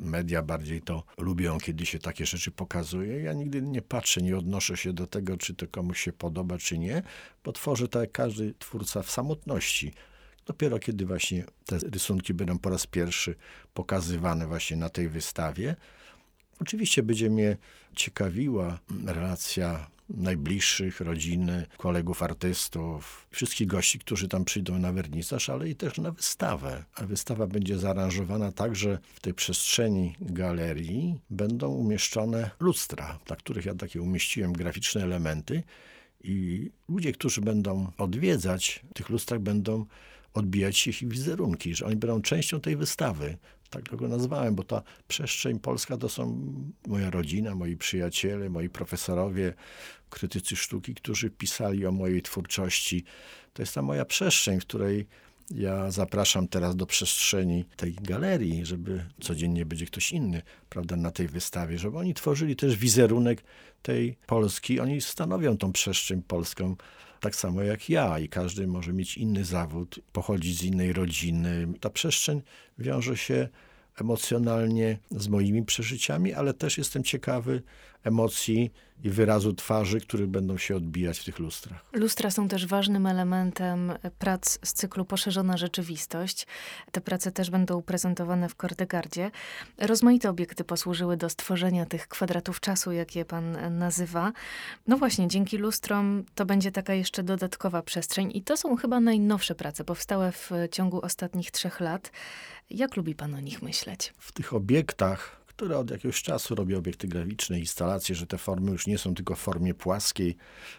media 0.00 0.42
bardziej 0.42 0.82
to 0.82 1.04
lubią, 1.18 1.58
kiedy 1.58 1.86
się 1.86 1.98
takie 1.98 2.26
rzeczy 2.26 2.50
pokazuje. 2.50 3.22
Ja 3.22 3.32
nigdy 3.32 3.62
nie 3.62 3.82
patrzę, 3.82 4.22
nie 4.22 4.38
odnoszę 4.38 4.76
się 4.76 4.92
do 4.92 5.06
tego, 5.06 5.36
czy 5.36 5.54
to 5.54 5.66
komuś 5.68 6.00
się 6.00 6.12
podoba, 6.12 6.58
czy 6.58 6.78
nie, 6.78 7.02
bo 7.44 7.52
tworzę 7.52 7.88
tak 7.88 8.00
jak 8.00 8.12
każdy 8.12 8.54
twórca 8.58 9.02
w 9.02 9.10
samotności. 9.10 9.92
Dopiero 10.46 10.78
kiedy 10.78 11.06
właśnie 11.06 11.44
te 11.66 11.78
rysunki 11.78 12.34
będą 12.34 12.58
po 12.58 12.70
raz 12.70 12.86
pierwszy 12.86 13.34
pokazywane 13.74 14.46
właśnie 14.46 14.76
na 14.76 14.88
tej 14.88 15.08
wystawie, 15.08 15.76
Oczywiście 16.60 17.02
będzie 17.02 17.30
mnie 17.30 17.56
ciekawiła 17.96 18.78
relacja 19.06 19.90
najbliższych, 20.14 21.00
rodziny, 21.00 21.66
kolegów 21.76 22.22
artystów, 22.22 23.26
wszystkich 23.30 23.66
gości, 23.66 23.98
którzy 23.98 24.28
tam 24.28 24.44
przyjdą 24.44 24.78
na 24.78 24.92
wernisaż, 24.92 25.48
ale 25.50 25.68
i 25.68 25.74
też 25.76 25.98
na 25.98 26.10
wystawę. 26.10 26.84
A 26.94 27.04
wystawa 27.04 27.46
będzie 27.46 27.78
zaaranżowana 27.78 28.52
tak, 28.52 28.76
że 28.76 28.98
w 29.14 29.20
tej 29.20 29.34
przestrzeni 29.34 30.16
galerii 30.20 31.18
będą 31.30 31.68
umieszczone 31.68 32.50
lustra, 32.60 33.18
na 33.30 33.36
których 33.36 33.64
ja 33.64 33.74
takie 33.74 34.02
umieściłem 34.02 34.52
graficzne 34.52 35.02
elementy 35.02 35.62
i 36.24 36.70
ludzie, 36.88 37.12
którzy 37.12 37.40
będą 37.40 37.92
odwiedzać, 37.98 38.80
tych 38.94 39.08
lustrach 39.08 39.40
będą 39.40 39.86
odbijać 40.34 40.76
się 40.76 40.90
ich 40.90 41.08
wizerunki, 41.08 41.74
że 41.74 41.86
oni 41.86 41.96
będą 41.96 42.22
częścią 42.22 42.60
tej 42.60 42.76
wystawy 42.76 43.38
tak 43.70 43.96
go 43.96 44.08
nazwałem, 44.08 44.54
bo 44.54 44.64
ta 44.64 44.82
przestrzeń 45.08 45.58
polska 45.58 45.96
to 45.96 46.08
są 46.08 46.52
moja 46.86 47.10
rodzina, 47.10 47.54
moi 47.54 47.76
przyjaciele, 47.76 48.50
moi 48.50 48.68
profesorowie, 48.68 49.54
krytycy 50.10 50.56
sztuki, 50.56 50.94
którzy 50.94 51.30
pisali 51.30 51.86
o 51.86 51.92
mojej 51.92 52.22
twórczości. 52.22 53.04
To 53.52 53.62
jest 53.62 53.74
ta 53.74 53.82
moja 53.82 54.04
przestrzeń, 54.04 54.60
w 54.60 54.64
której 54.64 55.06
ja 55.54 55.90
zapraszam 55.90 56.48
teraz 56.48 56.76
do 56.76 56.86
przestrzeni 56.86 57.64
tej 57.76 57.94
galerii, 57.94 58.66
żeby 58.66 59.04
codziennie 59.20 59.66
będzie 59.66 59.86
ktoś 59.86 60.12
inny, 60.12 60.42
prawda, 60.68 60.96
na 60.96 61.10
tej 61.10 61.28
wystawie, 61.28 61.78
żeby 61.78 61.98
oni 61.98 62.14
tworzyli 62.14 62.56
też 62.56 62.76
wizerunek 62.76 63.42
tej 63.82 64.16
Polski. 64.26 64.80
Oni 64.80 65.00
stanowią 65.00 65.56
tą 65.56 65.72
przestrzeń 65.72 66.22
polską 66.22 66.76
tak 67.20 67.36
samo 67.36 67.62
jak 67.62 67.90
ja 67.90 68.18
i 68.18 68.28
każdy 68.28 68.66
może 68.66 68.92
mieć 68.92 69.16
inny 69.16 69.44
zawód, 69.44 70.00
pochodzić 70.12 70.58
z 70.58 70.62
innej 70.62 70.92
rodziny. 70.92 71.66
Ta 71.80 71.90
przestrzeń 71.90 72.42
wiąże 72.78 73.16
się 73.16 73.48
emocjonalnie 74.00 74.98
z 75.10 75.28
moimi 75.28 75.64
przeżyciami, 75.64 76.32
ale 76.32 76.54
też 76.54 76.78
jestem 76.78 77.04
ciekawy 77.04 77.62
emocji 78.04 78.72
i 79.04 79.10
wyrazu 79.10 79.52
twarzy, 79.52 80.00
które 80.00 80.26
będą 80.26 80.58
się 80.58 80.76
odbijać 80.76 81.18
w 81.18 81.24
tych 81.24 81.38
lustrach. 81.38 81.84
Lustra 81.92 82.30
są 82.30 82.48
też 82.48 82.66
ważnym 82.66 83.06
elementem 83.06 83.92
prac 84.18 84.58
z 84.62 84.72
cyklu 84.72 85.04
Poszerzona 85.04 85.56
Rzeczywistość. 85.56 86.46
Te 86.92 87.00
prace 87.00 87.32
też 87.32 87.50
będą 87.50 87.82
prezentowane 87.82 88.48
w 88.48 88.54
Kordegardzie. 88.54 89.30
Rozmaite 89.78 90.30
obiekty 90.30 90.64
posłużyły 90.64 91.16
do 91.16 91.30
stworzenia 91.30 91.86
tych 91.86 92.08
kwadratów 92.08 92.60
czasu, 92.60 92.92
jak 92.92 93.16
je 93.16 93.24
pan 93.24 93.78
nazywa. 93.78 94.32
No 94.86 94.96
właśnie, 94.96 95.28
dzięki 95.28 95.58
lustrom 95.58 96.24
to 96.34 96.46
będzie 96.46 96.72
taka 96.72 96.94
jeszcze 96.94 97.22
dodatkowa 97.22 97.82
przestrzeń 97.82 98.30
i 98.34 98.42
to 98.42 98.56
są 98.56 98.76
chyba 98.76 99.00
najnowsze 99.00 99.54
prace, 99.54 99.84
powstałe 99.84 100.32
w 100.32 100.50
ciągu 100.70 101.00
ostatnich 101.00 101.50
trzech 101.50 101.80
lat. 101.80 102.12
Jak 102.70 102.96
lubi 102.96 103.14
pan 103.14 103.34
o 103.34 103.40
nich 103.40 103.62
myśleć? 103.62 104.14
W 104.18 104.32
tych 104.32 104.54
obiektach 104.54 105.39
które 105.60 105.78
od 105.78 105.90
jakiegoś 105.90 106.22
czasu 106.22 106.54
robi 106.54 106.74
obiekty 106.74 107.08
graficzne, 107.08 107.58
instalacje, 107.58 108.14
że 108.14 108.26
te 108.26 108.38
formy 108.38 108.70
już 108.70 108.86
nie 108.86 108.98
są 108.98 109.14
tylko 109.14 109.34
w 109.34 109.38
formie 109.38 109.74
płaskiej 109.74 110.36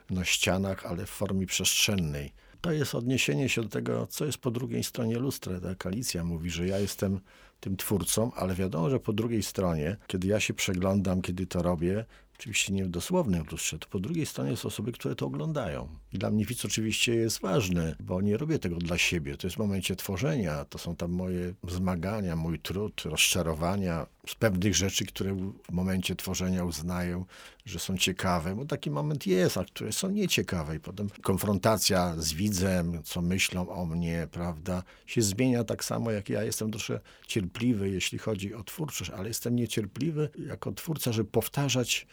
na 0.09 0.25
ścianach, 0.25 0.85
ale 0.85 1.05
w 1.05 1.09
formie 1.09 1.45
przestrzennej. 1.45 2.31
To 2.61 2.71
jest 2.71 2.95
odniesienie 2.95 3.50
się 3.50 3.61
do 3.61 3.69
tego, 3.69 4.07
co 4.07 4.25
jest 4.25 4.38
po 4.38 4.51
drugiej 4.51 4.83
stronie 4.83 5.19
lustra. 5.19 5.53
Ta 5.77 5.89
Alicja 5.89 6.23
mówi, 6.23 6.50
że 6.50 6.67
ja 6.67 6.79
jestem 6.79 7.19
tym 7.59 7.77
twórcą, 7.77 8.31
ale 8.33 8.55
wiadomo, 8.55 8.89
że 8.89 9.00
po 9.00 9.13
drugiej 9.13 9.43
stronie, 9.43 9.97
kiedy 10.07 10.27
ja 10.27 10.39
się 10.39 10.53
przeglądam, 10.53 11.21
kiedy 11.21 11.47
to 11.47 11.61
robię, 11.61 12.05
oczywiście 12.41 12.74
nie 12.74 12.86
w 12.86 12.89
dosłownym 12.89 13.43
lustrze, 13.51 13.79
to 13.79 13.88
po 13.88 14.00
drugiej 14.00 14.25
stronie 14.25 14.57
są 14.57 14.67
osoby, 14.67 14.91
które 14.91 15.15
to 15.15 15.25
oglądają. 15.25 15.88
I 16.13 16.17
dla 16.17 16.31
mnie 16.31 16.45
widz 16.45 16.65
oczywiście 16.65 17.15
jest 17.15 17.41
ważny, 17.41 17.95
bo 18.00 18.21
nie 18.21 18.38
robię 18.38 18.60
tego 18.60 18.75
dla 18.75 18.98
siebie. 18.98 19.38
To 19.38 19.48
jest 19.48 19.55
w 19.55 19.60
momencie 19.60 19.95
tworzenia, 19.95 20.65
to 20.65 20.77
są 20.77 20.95
tam 20.95 21.12
moje 21.12 21.53
zmagania, 21.67 22.36
mój 22.36 22.60
trud, 22.60 23.01
rozczarowania 23.05 24.07
z 24.27 24.36
pewnych 24.36 24.75
rzeczy, 24.75 25.05
które 25.05 25.33
w 25.33 25.71
momencie 25.71 26.15
tworzenia 26.15 26.63
uznają, 26.63 27.25
że 27.65 27.79
są 27.79 27.98
ciekawe, 27.98 28.55
bo 28.55 28.65
taki 28.65 28.91
moment 28.91 29.27
jest, 29.27 29.57
a 29.57 29.65
które 29.65 29.91
są 29.91 30.10
nieciekawe. 30.10 30.75
I 30.75 30.79
potem 30.79 31.10
konfrontacja 31.21 32.15
z 32.17 32.33
widzem, 32.33 33.03
co 33.03 33.21
myślą 33.21 33.69
o 33.69 33.86
mnie, 33.86 34.27
prawda, 34.31 34.83
się 35.05 35.21
zmienia 35.21 35.63
tak 35.63 35.83
samo, 35.83 36.12
jak 36.12 36.29
ja 36.29 36.43
jestem 36.43 36.71
troszkę 36.71 37.00
cierpliwy, 37.27 37.89
jeśli 37.89 38.17
chodzi 38.17 38.53
o 38.53 38.63
twórczość, 38.63 39.12
ale 39.12 39.27
jestem 39.27 39.55
niecierpliwy 39.55 40.29
jako 40.48 40.71
twórca, 40.71 41.12
żeby 41.12 41.29
powtarzać 41.29 42.07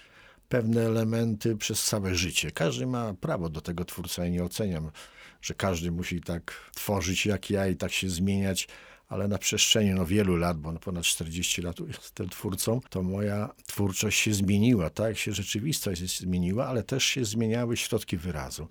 pewne 0.48 0.86
elementy 0.86 1.56
przez 1.56 1.84
całe 1.84 2.14
życie. 2.14 2.50
Każdy 2.50 2.86
ma 2.86 3.14
prawo 3.14 3.48
do 3.48 3.60
tego 3.60 3.84
twórca 3.84 4.26
i 4.26 4.30
nie 4.30 4.44
oceniam, 4.44 4.90
że 5.42 5.54
każdy 5.54 5.90
musi 5.90 6.20
tak 6.20 6.70
tworzyć 6.74 7.26
jak 7.26 7.50
ja 7.50 7.66
i 7.66 7.76
tak 7.76 7.92
się 7.92 8.10
zmieniać, 8.10 8.68
ale 9.08 9.28
na 9.28 9.38
przestrzeni 9.38 9.90
no, 9.90 10.06
wielu 10.06 10.36
lat, 10.36 10.58
bo 10.58 10.72
no, 10.72 10.78
ponad 10.78 11.04
40 11.04 11.62
lat 11.62 11.76
jestem 11.88 12.28
twórcą, 12.28 12.80
to 12.90 13.02
moja 13.02 13.50
twórczość 13.66 14.20
się 14.20 14.34
zmieniła, 14.34 14.90
tak 14.90 15.18
się 15.18 15.32
rzeczywistość 15.32 16.00
się 16.00 16.24
zmieniła, 16.24 16.66
ale 16.66 16.82
też 16.82 17.04
się 17.04 17.24
zmieniały 17.24 17.76
środki 17.76 18.16
wyrazu. 18.16 18.68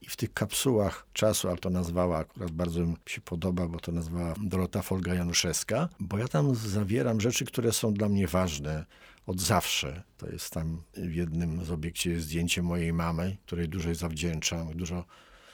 I 0.00 0.08
w 0.08 0.16
tych 0.16 0.32
kapsułach 0.32 1.06
czasu, 1.12 1.48
ale 1.48 1.56
to 1.56 1.70
nazwała, 1.70 2.18
akurat 2.18 2.50
bardzo 2.50 2.80
mi 2.80 2.96
się 3.06 3.20
podoba, 3.20 3.68
bo 3.68 3.80
to 3.80 3.92
nazwała 3.92 4.34
Dorota 4.42 4.80
Folga-Januszewska, 4.80 5.88
bo 6.00 6.18
ja 6.18 6.28
tam 6.28 6.54
zawieram 6.54 7.20
rzeczy, 7.20 7.44
które 7.44 7.72
są 7.72 7.94
dla 7.94 8.08
mnie 8.08 8.26
ważne 8.26 8.84
od 9.26 9.40
zawsze. 9.40 10.02
To 10.16 10.30
jest 10.30 10.50
tam 10.50 10.82
w 10.94 11.14
jednym 11.14 11.64
z 11.64 11.70
obiekcie 11.70 12.20
zdjęcie 12.20 12.62
mojej 12.62 12.92
mamy, 12.92 13.36
której 13.46 13.68
dużo 13.68 13.94
zawdzięczam, 13.94 14.76
dużo 14.76 15.04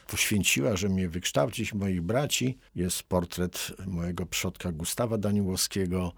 poświęciła, 0.07 0.77
że 0.77 0.89
mnie 0.89 1.09
wykształcić, 1.09 1.75
moich 1.75 2.03
braci. 2.03 2.59
Jest 2.75 3.03
portret 3.03 3.73
mojego 3.87 4.27
przodka 4.27 4.73
Gustawa 4.73 5.19
Daniłowskiego, 5.19 6.13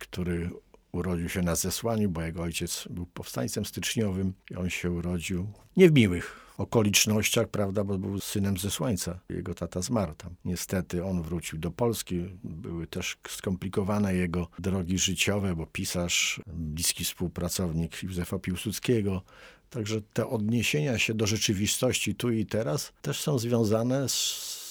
który 0.00 0.50
urodził 0.92 1.28
się 1.28 1.42
na 1.42 1.54
zesłaniu, 1.54 2.10
bo 2.10 2.22
jego 2.22 2.42
ojciec 2.42 2.88
był 2.90 3.06
powstańcem 3.06 3.64
styczniowym 3.64 4.34
i 4.50 4.54
on 4.54 4.70
się 4.70 4.90
urodził 4.90 5.52
nie 5.76 5.88
w 5.88 5.92
miłych 5.92 6.41
okolicznościach, 6.58 7.48
prawda, 7.48 7.84
bo 7.84 7.98
był 7.98 8.20
synem 8.20 8.56
zesłańca. 8.56 9.18
Jego 9.28 9.54
tata 9.54 9.82
zmarł 9.82 10.14
tam. 10.14 10.34
Niestety 10.44 11.04
on 11.04 11.22
wrócił 11.22 11.58
do 11.58 11.70
Polski. 11.70 12.24
Były 12.44 12.86
też 12.86 13.18
skomplikowane 13.28 14.14
jego 14.14 14.48
drogi 14.58 14.98
życiowe, 14.98 15.56
bo 15.56 15.66
pisarz, 15.66 16.40
bliski 16.46 17.04
współpracownik 17.04 18.02
Józefa 18.02 18.38
Piłsudskiego. 18.38 19.22
Także 19.70 20.00
te 20.12 20.26
odniesienia 20.26 20.98
się 20.98 21.14
do 21.14 21.26
rzeczywistości 21.26 22.14
tu 22.14 22.30
i 22.30 22.46
teraz 22.46 22.92
też 23.02 23.20
są 23.20 23.38
związane 23.38 24.08
z 24.08 24.61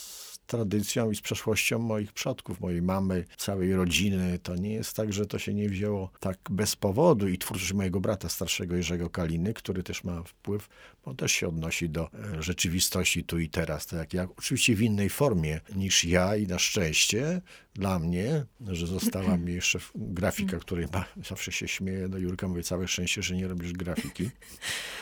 tradycją 0.52 1.12
i 1.12 1.16
z 1.16 1.22
przeszłością 1.22 1.80
moich 1.80 2.14
przodków, 2.14 2.60
mojej 2.60 2.82
mamy, 2.82 3.26
całej 3.38 3.76
rodziny. 3.76 4.40
To 4.44 4.56
nie 4.56 4.74
jest 4.74 4.96
tak, 4.96 5.14
że 5.14 5.26
to 5.26 5.40
się 5.40 5.54
nie 5.54 5.70
wzięło 5.70 6.12
tak 6.20 6.38
bez 6.50 6.76
powodu 6.76 7.28
i 7.28 7.38
twórczość 7.38 7.74
mojego 7.74 8.00
brata 8.00 8.30
starszego 8.30 8.76
Jerzego 8.76 9.10
Kaliny, 9.10 9.54
który 9.54 9.84
też 9.84 10.04
ma 10.04 10.24
wpływ, 10.24 10.70
bo 11.06 11.14
też 11.14 11.32
się 11.32 11.48
odnosi 11.48 11.90
do 11.90 12.10
e, 12.14 12.44
rzeczywistości 12.44 13.24
tu 13.24 13.40
i 13.40 13.50
teraz, 13.50 13.86
tak 13.86 14.00
jak 14.00 14.14
ja. 14.14 14.28
Oczywiście 14.38 14.76
w 14.76 14.82
innej 14.82 15.10
formie 15.10 15.62
niż 15.76 16.06
ja 16.06 16.36
i 16.36 16.48
na 16.48 16.60
szczęście 16.60 17.42
dla 17.74 18.00
mnie, 18.00 18.46
że 18.68 18.88
została 18.88 19.38
mi 19.38 19.54
jeszcze 19.54 19.80
grafika, 19.96 20.58
której 20.58 20.86
ma, 20.94 21.06
zawsze 21.26 21.52
się 21.52 21.68
śmieję 21.68 22.10
do 22.10 22.18
Jurka, 22.18 22.48
mówię 22.48 22.64
całe 22.64 22.88
szczęście, 22.88 23.24
że 23.24 23.36
nie 23.36 23.48
robisz 23.48 23.74
grafiki, 23.74 24.30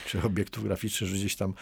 czy 0.07 0.21
obiektów 0.21 0.63
graficznych, 0.63 1.09
że 1.09 1.15
gdzieś 1.15 1.35
tam 1.35 1.53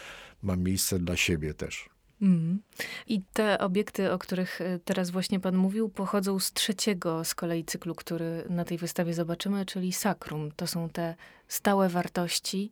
mam 0.42 0.62
miejsce 0.62 0.98
dla 0.98 1.16
siebie 1.16 1.54
też. 1.54 1.97
Mm. 2.22 2.62
I 3.06 3.22
te 3.32 3.58
obiekty, 3.58 4.12
o 4.12 4.18
których 4.18 4.60
e, 4.60 4.78
teraz 4.84 5.10
właśnie 5.10 5.40
pan 5.40 5.56
mówił, 5.56 5.88
pochodzą 5.88 6.38
z 6.38 6.52
trzeciego 6.52 7.24
z 7.24 7.34
kolei 7.34 7.64
cyklu, 7.64 7.94
który 7.94 8.44
na 8.48 8.64
tej 8.64 8.78
wystawie 8.78 9.14
zobaczymy, 9.14 9.66
czyli 9.66 9.92
Sakrum. 9.92 10.50
To 10.56 10.66
są 10.66 10.88
te 10.88 11.14
stałe 11.48 11.88
wartości, 11.88 12.70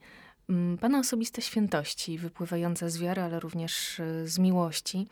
Pana 0.81 0.99
osobiste 0.99 1.43
świętości, 1.43 2.19
wypływające 2.19 2.91
z 2.91 2.99
wiary, 2.99 3.23
ale 3.23 3.41
również 3.41 4.01
e, 4.01 4.29
z 4.29 4.39
miłości. 4.39 5.07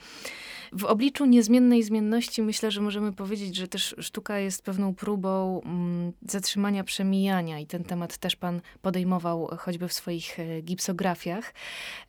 W 0.73 0.85
obliczu 0.85 1.25
niezmiennej 1.25 1.83
zmienności 1.83 2.43
myślę, 2.43 2.71
że 2.71 2.81
możemy 2.81 3.13
powiedzieć, 3.13 3.57
że 3.57 3.69
też 3.69 3.95
sztuka 3.99 4.39
jest 4.39 4.63
pewną 4.63 4.95
próbą 4.95 5.61
mm, 5.65 6.13
zatrzymania 6.29 6.85
przemijania 6.85 7.59
i 7.59 7.67
ten 7.67 7.85
temat 7.85 8.19
też 8.19 8.37
Pan 8.37 8.61
podejmował 8.83 9.49
choćby 9.59 9.89
w 9.89 9.93
swoich 9.93 10.41
e, 10.41 10.61
gipsografiach, 10.63 11.55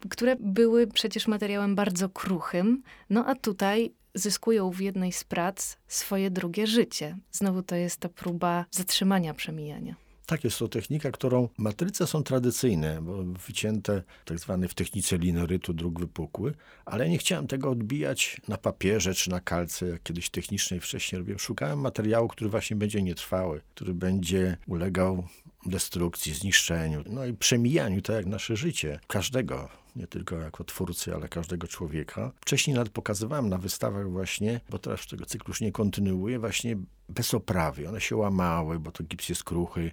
które 0.10 0.36
były 0.39 0.88
przecież 0.88 1.27
materiałem 1.27 1.75
bardzo 1.75 2.10
kruchym, 2.10 2.84
no 3.10 3.25
a 3.25 3.36
tutaj 3.36 3.94
zyskują 4.13 4.72
w 4.72 4.79
jednej 4.79 5.12
z 5.12 5.24
prac 5.24 5.77
swoje 5.88 6.32
drugie 6.32 6.67
życie. 6.67 7.17
Znowu 7.32 7.63
to 7.63 7.75
jest 7.75 8.00
ta 8.00 8.10
próba 8.10 8.65
zatrzymania 8.72 9.34
przemijania. 9.34 10.04
Tak, 10.25 10.44
jest 10.44 10.60
to 10.60 10.67
technika, 10.67 11.12
którą 11.12 11.50
matryce 11.58 12.08
są 12.08 12.24
tradycyjne, 12.24 13.01
bo 13.01 13.24
wycięte 13.24 14.03
tak 14.25 14.39
zwane 14.39 14.67
w 14.67 14.74
technice 14.74 15.17
linorytu 15.17 15.74
dróg 15.74 16.00
wypukły, 16.00 16.53
ale 16.86 17.10
nie 17.10 17.17
chciałem 17.17 17.48
tego 17.48 17.70
odbijać 17.70 18.41
na 18.48 18.58
papierze 18.58 19.13
czy 19.13 19.29
na 19.29 19.39
kalce, 19.39 19.88
jak 19.88 20.03
kiedyś 20.03 20.29
technicznej 20.29 20.79
wcześniej 20.79 21.20
robiłem. 21.20 21.39
Szukałem 21.39 21.79
materiału, 21.79 22.27
który 22.27 22.50
właśnie 22.50 22.75
będzie 22.75 23.01
nietrwały, 23.01 23.62
który 23.75 23.94
będzie 23.94 24.58
ulegał 24.67 25.27
destrukcji, 25.65 26.34
zniszczeniu, 26.34 27.03
no 27.10 27.25
i 27.25 27.34
przemijaniu, 27.34 28.01
tak 28.01 28.15
jak 28.15 28.25
nasze 28.25 28.55
życie, 28.55 29.00
każdego, 29.08 29.85
nie 29.95 30.07
tylko 30.07 30.35
jako 30.35 30.63
twórcy, 30.63 31.15
ale 31.15 31.29
każdego 31.29 31.67
człowieka. 31.67 32.31
Wcześniej 32.41 32.75
nawet 32.75 32.93
pokazywałem 32.93 33.49
na 33.49 33.57
wystawach 33.57 34.11
właśnie, 34.11 34.61
bo 34.69 34.79
teraz 34.79 35.07
tego 35.07 35.25
cyklu 35.25 35.51
już 35.51 35.61
nie 35.61 35.71
kontynuuję, 35.71 36.39
właśnie 36.39 36.77
bez 37.09 37.33
oprawy. 37.33 37.89
One 37.89 38.01
się 38.01 38.15
łamały, 38.15 38.79
bo 38.79 38.91
to 38.91 39.03
gips 39.03 39.29
jest 39.29 39.43
kruchy. 39.43 39.91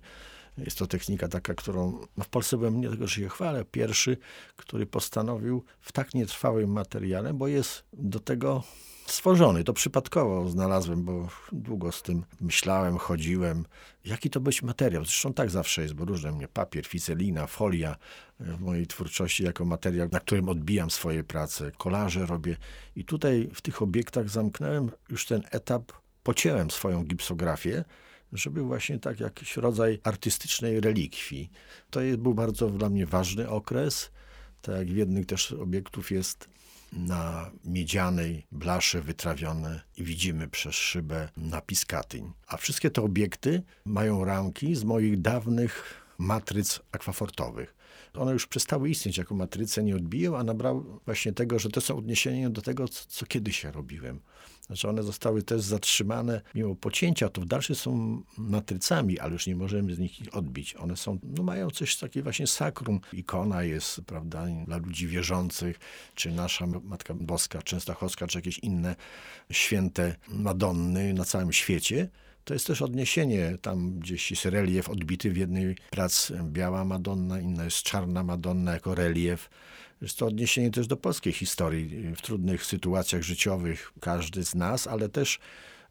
Jest 0.58 0.78
to 0.78 0.86
technika 0.86 1.28
taka, 1.28 1.54
którą 1.54 2.00
no 2.16 2.24
w 2.24 2.28
Polsce 2.28 2.56
byłem 2.56 2.80
nie 2.80 2.88
tylko, 2.88 3.06
że 3.06 3.14
się 3.14 3.28
chwalę, 3.28 3.64
pierwszy, 3.64 4.16
który 4.56 4.86
postanowił 4.86 5.64
w 5.80 5.92
tak 5.92 6.14
nietrwałym 6.14 6.72
materiale, 6.72 7.34
bo 7.34 7.48
jest 7.48 7.84
do 7.92 8.20
tego 8.20 8.62
stworzony. 9.12 9.64
To 9.64 9.72
przypadkowo 9.72 10.48
znalazłem, 10.48 11.04
bo 11.04 11.28
długo 11.52 11.92
z 11.92 12.02
tym 12.02 12.24
myślałem, 12.40 12.98
chodziłem. 12.98 13.64
Jaki 14.04 14.30
to 14.30 14.40
być 14.40 14.62
materiał? 14.62 15.04
Zresztą 15.04 15.34
tak 15.34 15.50
zawsze 15.50 15.82
jest, 15.82 15.94
bo 15.94 16.04
różne 16.04 16.32
mnie 16.32 16.48
papier, 16.48 16.86
ficelina, 16.86 17.46
folia 17.46 17.96
w 18.40 18.60
mojej 18.60 18.86
twórczości 18.86 19.44
jako 19.44 19.64
materiał, 19.64 20.08
na 20.12 20.20
którym 20.20 20.48
odbijam 20.48 20.90
swoje 20.90 21.24
prace, 21.24 21.72
kolaże 21.78 22.26
robię. 22.26 22.56
I 22.96 23.04
tutaj 23.04 23.50
w 23.54 23.60
tych 23.60 23.82
obiektach 23.82 24.28
zamknąłem 24.28 24.90
już 25.08 25.26
ten 25.26 25.42
etap, 25.50 25.92
pocięłem 26.22 26.70
swoją 26.70 27.04
gipsografię, 27.04 27.84
żeby 28.32 28.62
właśnie 28.62 28.98
tak 28.98 29.20
jakiś 29.20 29.56
rodzaj 29.56 30.00
artystycznej 30.02 30.80
relikwii. 30.80 31.50
To 31.90 32.00
jest, 32.00 32.18
był 32.18 32.34
bardzo 32.34 32.70
dla 32.70 32.88
mnie 32.88 33.06
ważny 33.06 33.48
okres. 33.48 34.10
Tak 34.62 34.76
jak 34.76 34.86
w 34.86 34.96
jednych 34.96 35.26
też 35.26 35.52
obiektów 35.52 36.10
jest 36.10 36.48
na 36.92 37.50
miedzianej 37.64 38.46
blasze 38.52 39.02
wytrawione 39.02 39.80
i 39.96 40.04
widzimy 40.04 40.48
przez 40.48 40.74
szybę 40.74 41.28
napis 41.36 41.84
Katyń. 41.84 42.32
A 42.46 42.56
wszystkie 42.56 42.90
te 42.90 43.02
obiekty 43.02 43.62
mają 43.84 44.24
ramki 44.24 44.74
z 44.74 44.84
moich 44.84 45.20
dawnych 45.20 46.02
matryc 46.18 46.80
akwafortowych. 46.92 47.74
One 48.14 48.32
już 48.32 48.46
przestały 48.46 48.90
istnieć 48.90 49.18
jako 49.18 49.34
matryce, 49.34 49.82
nie 49.82 49.96
odbiją, 49.96 50.36
a 50.36 50.44
nabrały 50.44 50.82
właśnie 51.04 51.32
tego, 51.32 51.58
że 51.58 51.68
to 51.68 51.80
są 51.80 51.96
odniesienia 51.96 52.50
do 52.50 52.62
tego, 52.62 52.88
co, 52.88 53.04
co 53.08 53.26
kiedyś 53.26 53.64
ja 53.64 53.72
robiłem. 53.72 54.20
Znaczy 54.66 54.88
one 54.88 55.02
zostały 55.02 55.42
też 55.42 55.60
zatrzymane 55.62 56.40
mimo 56.54 56.74
pocięcia, 56.74 57.28
to 57.28 57.40
w 57.40 57.44
dalsze 57.44 57.74
są 57.74 58.22
matrycami, 58.38 59.18
ale 59.18 59.32
już 59.32 59.46
nie 59.46 59.56
możemy 59.56 59.94
z 59.94 59.98
nich 59.98 60.20
odbić. 60.32 60.76
One 60.76 60.96
są, 60.96 61.18
no 61.22 61.42
mają 61.42 61.70
coś 61.70 61.96
takiego 61.96 62.24
właśnie 62.24 62.46
sakrum. 62.46 63.00
Ikona 63.12 63.62
jest, 63.62 64.00
prawda, 64.06 64.46
dla 64.66 64.76
ludzi 64.76 65.06
wierzących, 65.06 65.78
czy 66.14 66.32
nasza 66.32 66.66
Matka 66.66 67.14
Boska, 67.14 67.62
Częstochowska, 67.62 68.26
czy 68.26 68.38
jakieś 68.38 68.58
inne 68.58 68.96
święte 69.50 70.16
Madonny 70.28 71.14
na 71.14 71.24
całym 71.24 71.52
świecie. 71.52 72.08
To 72.44 72.54
jest 72.54 72.66
też 72.66 72.82
odniesienie, 72.82 73.58
tam 73.62 73.98
gdzieś 73.98 74.30
jest 74.30 74.44
relief 74.44 74.88
odbity 74.88 75.30
w 75.30 75.36
jednej 75.36 75.76
prac 75.90 76.32
biała 76.42 76.84
Madonna, 76.84 77.40
inna 77.40 77.64
jest 77.64 77.82
czarna 77.82 78.22
Madonna 78.22 78.72
jako 78.72 78.94
relief. 78.94 79.50
Jest 80.00 80.18
to 80.18 80.26
odniesienie 80.26 80.70
też 80.70 80.86
do 80.86 80.96
polskiej 80.96 81.32
historii. 81.32 82.14
W 82.16 82.22
trudnych 82.22 82.64
sytuacjach 82.64 83.22
życiowych 83.22 83.92
każdy 84.00 84.44
z 84.44 84.54
nas, 84.54 84.86
ale 84.86 85.08
też 85.08 85.38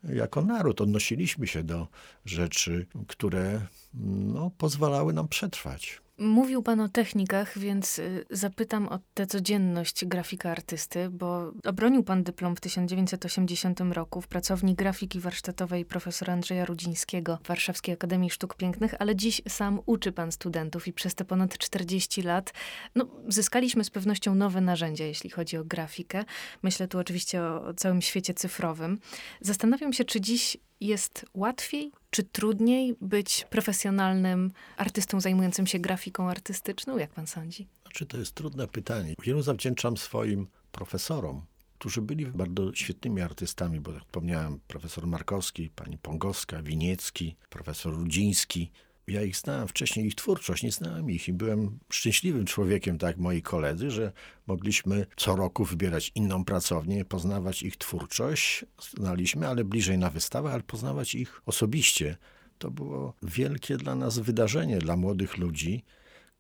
jako 0.03 0.41
naród 0.41 0.81
odnosiliśmy 0.81 1.47
się 1.47 1.63
do 1.63 1.87
rzeczy, 2.25 2.85
które 3.07 3.61
no, 3.93 4.51
pozwalały 4.57 5.13
nam 5.13 5.27
przetrwać. 5.27 6.01
Mówił 6.21 6.63
pan 6.63 6.79
o 6.79 6.89
technikach, 6.89 7.57
więc 7.57 7.99
y, 7.99 8.25
zapytam 8.29 8.87
o 8.87 8.99
tę 9.13 9.27
codzienność 9.27 10.05
grafika 10.05 10.51
artysty, 10.51 11.09
bo 11.09 11.51
obronił 11.65 12.03
pan 12.03 12.23
dyplom 12.23 12.55
w 12.55 12.59
1980 12.59 13.79
roku 13.79 14.21
w 14.21 14.27
pracowni 14.27 14.75
grafiki 14.75 15.19
warsztatowej 15.19 15.85
profesora 15.85 16.33
Andrzeja 16.33 16.65
Rudzińskiego 16.65 17.37
w 17.43 17.47
Warszawskiej 17.47 17.93
Akademii 17.93 18.29
Sztuk 18.29 18.55
Pięknych, 18.55 18.95
ale 18.99 19.15
dziś 19.15 19.41
sam 19.47 19.79
uczy 19.85 20.11
pan 20.11 20.31
studentów 20.31 20.87
i 20.87 20.93
przez 20.93 21.15
te 21.15 21.25
ponad 21.25 21.57
40 21.57 22.21
lat 22.21 22.53
no, 22.95 23.07
zyskaliśmy 23.27 23.83
z 23.83 23.89
pewnością 23.89 24.35
nowe 24.35 24.61
narzędzia, 24.61 25.05
jeśli 25.05 25.29
chodzi 25.29 25.57
o 25.57 25.65
grafikę. 25.65 26.23
Myślę 26.63 26.87
tu 26.87 26.99
oczywiście 26.99 27.41
o, 27.41 27.65
o 27.65 27.73
całym 27.73 28.01
świecie 28.01 28.33
cyfrowym. 28.33 28.99
Zastanawiam 29.41 29.93
się, 29.93 30.05
czy 30.05 30.21
dziś 30.21 30.57
jest 30.79 31.25
łatwiej 31.33 31.91
czy 32.11 32.23
trudniej 32.23 32.95
być 33.01 33.45
profesjonalnym 33.49 34.51
artystą 34.77 35.21
zajmującym 35.21 35.67
się 35.67 35.79
grafiką 35.79 36.29
artystyczną? 36.29 36.97
Jak 36.97 37.09
pan 37.11 37.27
sądzi? 37.27 37.67
Znaczy, 37.83 38.05
to 38.05 38.17
jest 38.17 38.35
trudne 38.35 38.67
pytanie. 38.67 39.15
Wielu 39.23 39.41
zawdzięczam 39.41 39.97
swoim 39.97 40.47
profesorom, 40.71 41.45
którzy 41.79 42.01
byli 42.01 42.25
bardzo 42.25 42.73
świetnymi 42.73 43.21
artystami, 43.21 43.79
bo 43.79 43.91
jak 43.91 44.03
wspomniałem, 44.03 44.59
profesor 44.67 45.07
Markowski, 45.07 45.69
pani 45.69 45.97
Pongowska, 45.97 46.61
Winiecki, 46.63 47.35
profesor 47.49 47.93
Rudziński, 47.93 48.71
ja 49.07 49.21
ich 49.21 49.37
znałem 49.37 49.67
wcześniej, 49.67 50.05
ich 50.05 50.15
twórczość, 50.15 50.63
nie 50.63 50.71
znałem 50.71 51.09
ich. 51.09 51.27
I 51.27 51.33
byłem 51.33 51.79
szczęśliwym 51.89 52.45
człowiekiem, 52.45 52.97
tak 52.97 53.07
jak 53.07 53.17
moi 53.17 53.41
koledzy, 53.41 53.91
że 53.91 54.11
mogliśmy 54.47 55.05
co 55.17 55.35
roku 55.35 55.65
wybierać 55.65 56.11
inną 56.15 56.45
pracownię, 56.45 57.05
poznawać 57.05 57.63
ich 57.63 57.77
twórczość, 57.77 58.65
znaliśmy, 58.97 59.47
ale 59.47 59.63
bliżej 59.63 59.97
na 59.97 60.09
wystawę, 60.09 60.51
ale 60.51 60.63
poznawać 60.63 61.15
ich 61.15 61.41
osobiście. 61.45 62.17
To 62.57 62.71
było 62.71 63.13
wielkie 63.23 63.77
dla 63.77 63.95
nas 63.95 64.19
wydarzenie, 64.19 64.77
dla 64.77 64.95
młodych 64.95 65.37
ludzi, 65.37 65.83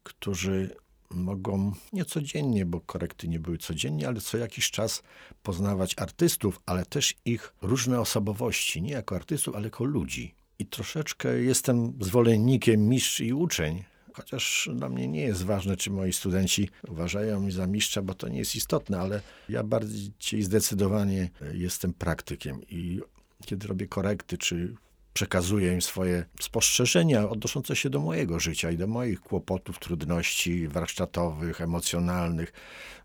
którzy 0.03 0.75
mogą 1.09 1.71
nie 1.93 2.05
codziennie, 2.05 2.65
bo 2.65 2.79
korekty 2.79 3.27
nie 3.27 3.39
były 3.39 3.57
codziennie, 3.57 4.07
ale 4.07 4.21
co 4.21 4.37
jakiś 4.37 4.71
czas 4.71 5.03
poznawać 5.43 5.93
artystów, 5.97 6.61
ale 6.65 6.85
też 6.85 7.15
ich 7.25 7.53
różne 7.61 7.99
osobowości, 7.99 8.81
nie 8.81 8.91
jako 8.91 9.15
artystów, 9.15 9.55
ale 9.55 9.63
jako 9.63 9.83
ludzi 9.83 10.35
i 10.61 10.65
troszeczkę 10.65 11.41
jestem 11.41 11.93
zwolennikiem 11.99 12.89
mistrz 12.89 13.19
i 13.19 13.33
uczeń. 13.33 13.83
Chociaż 14.13 14.69
dla 14.75 14.89
mnie 14.89 15.07
nie 15.07 15.21
jest 15.21 15.43
ważne, 15.43 15.77
czy 15.77 15.91
moi 15.91 16.13
studenci 16.13 16.69
uważają 16.87 17.39
mnie 17.39 17.51
za 17.51 17.67
mistrza, 17.67 18.01
bo 18.01 18.13
to 18.13 18.27
nie 18.27 18.39
jest 18.39 18.55
istotne, 18.55 18.99
ale 18.99 19.21
ja 19.49 19.63
bardziej 19.63 20.43
zdecydowanie 20.43 21.29
jestem 21.53 21.93
praktykiem 21.93 22.61
i 22.69 23.01
kiedy 23.45 23.67
robię 23.67 23.87
korekty, 23.87 24.37
czy 24.37 24.75
przekazuję 25.13 25.73
im 25.73 25.81
swoje 25.81 26.25
spostrzeżenia 26.39 27.29
odnoszące 27.29 27.75
się 27.75 27.89
do 27.89 27.99
mojego 27.99 28.39
życia 28.39 28.71
i 28.71 28.77
do 28.77 28.87
moich 28.87 29.21
kłopotów, 29.21 29.79
trudności 29.79 30.67
warsztatowych, 30.67 31.61
emocjonalnych, 31.61 32.53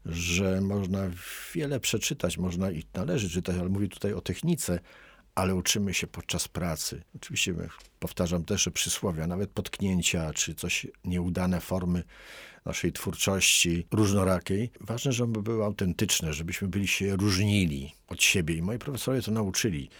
że 0.06 0.60
można 0.60 1.10
wiele 1.54 1.80
przeczytać, 1.80 2.38
można 2.38 2.70
i 2.70 2.82
należy 2.94 3.30
czytać, 3.30 3.56
ale 3.56 3.68
mówię 3.68 3.88
tutaj 3.88 4.12
o 4.12 4.20
technice, 4.20 4.80
ale 5.36 5.54
uczymy 5.54 5.94
się 5.94 6.06
podczas 6.06 6.48
pracy. 6.48 7.02
Oczywiście 7.16 7.54
powtarzam 7.98 8.44
też 8.44 8.68
przysłowia, 8.74 9.26
nawet 9.26 9.50
potknięcia, 9.50 10.32
czy 10.32 10.54
coś 10.54 10.86
nieudane 11.04 11.60
formy 11.60 12.02
naszej 12.64 12.92
twórczości 12.92 13.86
różnorakiej. 13.92 14.70
Ważne, 14.80 15.12
żeby 15.12 15.42
były 15.42 15.64
autentyczne, 15.64 16.32
żebyśmy 16.32 16.68
byli 16.68 16.88
się 16.88 17.16
różnili 17.16 17.94
od 18.08 18.22
siebie 18.22 18.54
i 18.54 18.62
moi 18.62 18.78
profesorowie 18.78 19.22
to 19.22 19.30
nauczyli. 19.30 19.90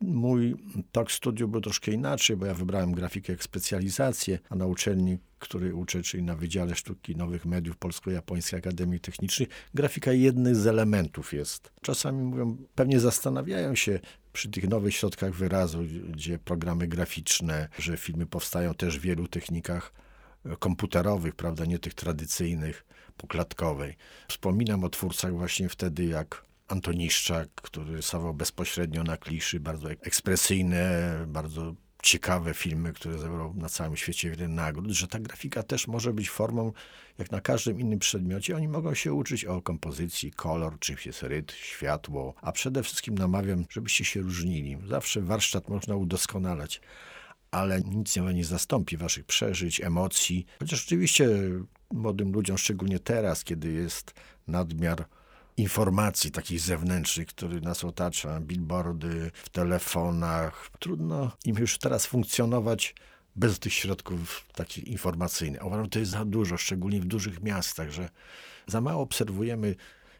Mój 0.00 0.56
tok 0.92 1.12
studiów 1.12 1.50
był 1.50 1.60
troszkę 1.60 1.92
inaczej, 1.92 2.36
bo 2.36 2.46
ja 2.46 2.54
wybrałem 2.54 2.92
grafikę 2.92 3.32
jak 3.32 3.42
specjalizację, 3.42 4.38
a 4.50 4.56
na 4.56 4.66
uczelni, 4.66 5.18
której 5.38 5.72
uczę, 5.72 6.02
czyli 6.02 6.22
na 6.22 6.36
Wydziale 6.36 6.74
Sztuki 6.74 7.16
Nowych 7.16 7.46
Mediów 7.46 7.76
Polsko-Japońskiej 7.76 8.58
Akademii 8.58 9.00
Technicznej, 9.00 9.48
grafika 9.74 10.12
jednym 10.12 10.54
z 10.54 10.66
elementów 10.66 11.32
jest. 11.32 11.72
Czasami 11.82 12.22
mówią, 12.22 12.56
pewnie 12.74 13.00
zastanawiają 13.00 13.74
się 13.74 14.00
przy 14.32 14.50
tych 14.50 14.68
nowych 14.68 14.96
środkach 14.96 15.34
wyrazu, 15.34 15.78
gdzie 16.08 16.38
programy 16.38 16.88
graficzne, 16.88 17.68
że 17.78 17.96
filmy 17.96 18.26
powstają 18.26 18.74
też 18.74 18.98
w 18.98 19.02
wielu 19.02 19.28
technikach 19.28 19.92
komputerowych, 20.58 21.34
prawda, 21.34 21.64
nie 21.64 21.78
tych 21.78 21.94
tradycyjnych, 21.94 22.84
poklatkowej. 23.16 23.96
Wspominam 24.28 24.84
o 24.84 24.88
twórcach 24.88 25.32
właśnie 25.32 25.68
wtedy, 25.68 26.04
jak 26.04 26.44
Antoniszczak, 26.68 27.48
który 27.54 27.96
rysował 27.96 28.34
bezpośrednio 28.34 29.02
na 29.02 29.16
kliszy, 29.16 29.60
bardzo 29.60 29.90
ekspresyjne, 29.90 31.14
bardzo 31.26 31.74
ciekawe 32.02 32.54
filmy, 32.54 32.92
które 32.92 33.18
zebrał 33.18 33.54
na 33.54 33.68
całym 33.68 33.96
świecie 33.96 34.30
wiele 34.30 34.48
nagród, 34.48 34.90
że 34.90 35.08
ta 35.08 35.18
grafika 35.18 35.62
też 35.62 35.88
może 35.88 36.12
być 36.12 36.30
formą, 36.30 36.72
jak 37.18 37.30
na 37.30 37.40
każdym 37.40 37.80
innym 37.80 37.98
przedmiocie. 37.98 38.56
Oni 38.56 38.68
mogą 38.68 38.94
się 38.94 39.12
uczyć 39.12 39.44
o 39.44 39.62
kompozycji, 39.62 40.32
kolor, 40.32 40.78
czymś 40.78 41.06
jest 41.06 41.22
rytm, 41.22 41.54
światło, 41.56 42.34
a 42.40 42.52
przede 42.52 42.82
wszystkim 42.82 43.14
namawiam, 43.14 43.64
żebyście 43.70 44.04
się 44.04 44.20
różnili. 44.20 44.78
Zawsze 44.88 45.20
warsztat 45.20 45.68
można 45.68 45.96
udoskonalać 45.96 46.80
ale 47.50 47.80
nic 47.80 48.16
nie 48.16 48.44
zastąpi 48.44 48.96
waszych 48.96 49.24
przeżyć, 49.24 49.80
emocji. 49.80 50.46
Chociaż 50.58 50.84
oczywiście 50.84 51.28
młodym 51.90 52.32
ludziom, 52.32 52.58
szczególnie 52.58 52.98
teraz, 52.98 53.44
kiedy 53.44 53.72
jest 53.72 54.14
nadmiar 54.46 55.04
informacji 55.56 56.30
takich 56.30 56.60
zewnętrznych, 56.60 57.28
który 57.28 57.60
nas 57.60 57.84
otacza, 57.84 58.40
billboardy 58.40 59.30
w 59.34 59.48
telefonach. 59.48 60.70
Trudno 60.78 61.30
im 61.44 61.56
już 61.56 61.78
teraz 61.78 62.06
funkcjonować 62.06 62.94
bez 63.36 63.58
tych 63.58 63.72
środków 63.72 64.46
takich 64.54 64.84
informacyjnych. 64.84 65.66
Uważam, 65.66 65.84
że 65.84 65.90
to 65.90 65.98
jest 65.98 66.10
za 66.10 66.24
dużo, 66.24 66.56
szczególnie 66.56 67.00
w 67.00 67.04
dużych 67.04 67.42
miastach, 67.42 67.90
że 67.90 68.08
za 68.66 68.80
mało 68.80 69.02
obserwujemy 69.02 69.74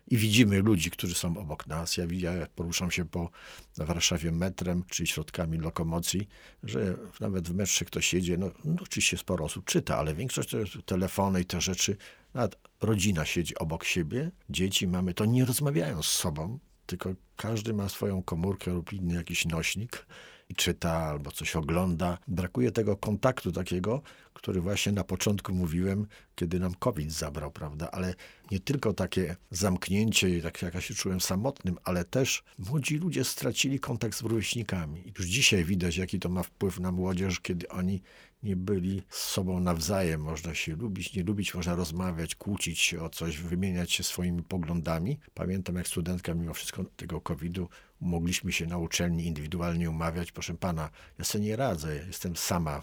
i 0.08 0.16
widzimy 0.16 0.62
ludzi, 0.62 0.90
którzy 0.90 1.14
są 1.14 1.36
obok 1.36 1.66
nas. 1.66 1.96
Ja, 1.96 2.04
ja 2.10 2.46
poruszam 2.54 2.90
się 2.90 3.04
po 3.04 3.30
Warszawie 3.76 4.32
metrem, 4.32 4.84
czy 4.88 5.06
środkami 5.06 5.58
lokomocji, 5.58 6.28
że 6.62 6.96
nawet 7.20 7.48
w 7.48 7.54
metrze 7.54 7.84
ktoś 7.84 8.14
jedzie, 8.14 8.38
no, 8.38 8.50
no 8.64 8.76
oczywiście 8.82 9.18
sporo 9.18 9.44
osób 9.44 9.64
czyta, 9.64 9.98
ale 9.98 10.14
większość 10.14 10.50
to 10.50 10.58
telefony 10.84 11.40
i 11.40 11.44
te 11.44 11.60
rzeczy. 11.60 11.96
Nawet 12.34 12.56
rodzina 12.80 13.24
siedzi 13.24 13.58
obok 13.58 13.84
siebie, 13.84 14.30
dzieci, 14.50 14.88
mamy, 14.88 15.14
to 15.14 15.24
nie 15.24 15.44
rozmawiają 15.44 16.02
z 16.02 16.08
sobą, 16.08 16.58
tylko 16.86 17.14
każdy 17.36 17.74
ma 17.74 17.88
swoją 17.88 18.22
komórkę 18.22 18.70
lub 18.70 18.92
inny 18.92 19.14
jakiś 19.14 19.46
nośnik 19.46 20.06
i 20.48 20.54
czyta 20.54 20.92
albo 20.92 21.30
coś 21.30 21.56
ogląda. 21.56 22.18
Brakuje 22.28 22.72
tego 22.72 22.96
kontaktu 22.96 23.52
takiego, 23.52 24.02
który 24.34 24.60
właśnie 24.60 24.92
na 24.92 25.04
początku 25.04 25.54
mówiłem, 25.54 26.06
kiedy 26.34 26.60
nam 26.60 26.74
COVID 26.74 27.12
zabrał, 27.12 27.50
prawda? 27.50 27.90
Ale 27.90 28.14
nie 28.50 28.60
tylko 28.60 28.92
takie 28.92 29.36
zamknięcie, 29.50 30.42
tak 30.42 30.62
jak 30.62 30.74
ja 30.74 30.80
się 30.80 30.94
czułem 30.94 31.20
samotnym, 31.20 31.78
ale 31.84 32.04
też 32.04 32.42
młodzi 32.58 32.98
ludzie 32.98 33.24
stracili 33.24 33.80
kontakt 33.80 34.16
z 34.16 34.22
rówieśnikami. 34.22 35.08
I 35.08 35.12
już 35.18 35.26
dzisiaj 35.26 35.64
widać, 35.64 35.96
jaki 35.96 36.18
to 36.18 36.28
ma 36.28 36.42
wpływ 36.42 36.80
na 36.80 36.92
młodzież, 36.92 37.40
kiedy 37.40 37.68
oni 37.68 38.02
nie 38.42 38.56
byli 38.56 39.02
z 39.08 39.18
sobą 39.18 39.60
nawzajem. 39.60 40.20
Można 40.20 40.54
się 40.54 40.76
lubić, 40.76 41.14
nie 41.14 41.22
lubić, 41.22 41.54
można 41.54 41.74
rozmawiać, 41.74 42.34
kłócić 42.34 42.78
się 42.78 43.02
o 43.02 43.08
coś, 43.08 43.38
wymieniać 43.38 43.92
się 43.92 44.02
swoimi 44.02 44.42
poglądami. 44.42 45.18
Pamiętam, 45.34 45.76
jak 45.76 45.88
studentka 45.88 46.34
mimo 46.34 46.54
wszystko 46.54 46.84
tego 46.84 47.20
COVID-u 47.20 47.68
mogliśmy 48.00 48.52
się 48.52 48.66
na 48.66 48.78
uczelni 48.78 49.26
indywidualnie 49.26 49.90
umawiać. 49.90 50.32
Proszę 50.32 50.54
pana, 50.54 50.90
ja 51.18 51.24
sobie 51.24 51.44
nie 51.44 51.56
radzę, 51.56 51.96
jestem 52.06 52.36
sama 52.36 52.82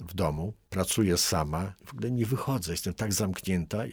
w 0.00 0.14
domu, 0.14 0.54
pracuję 0.68 1.18
sama, 1.18 1.74
w 1.84 1.92
ogóle 1.92 2.10
nie 2.10 2.26
wychodzę, 2.26 2.72
jestem 2.72 2.94
tak 2.94 3.12
zamknięta 3.12 3.84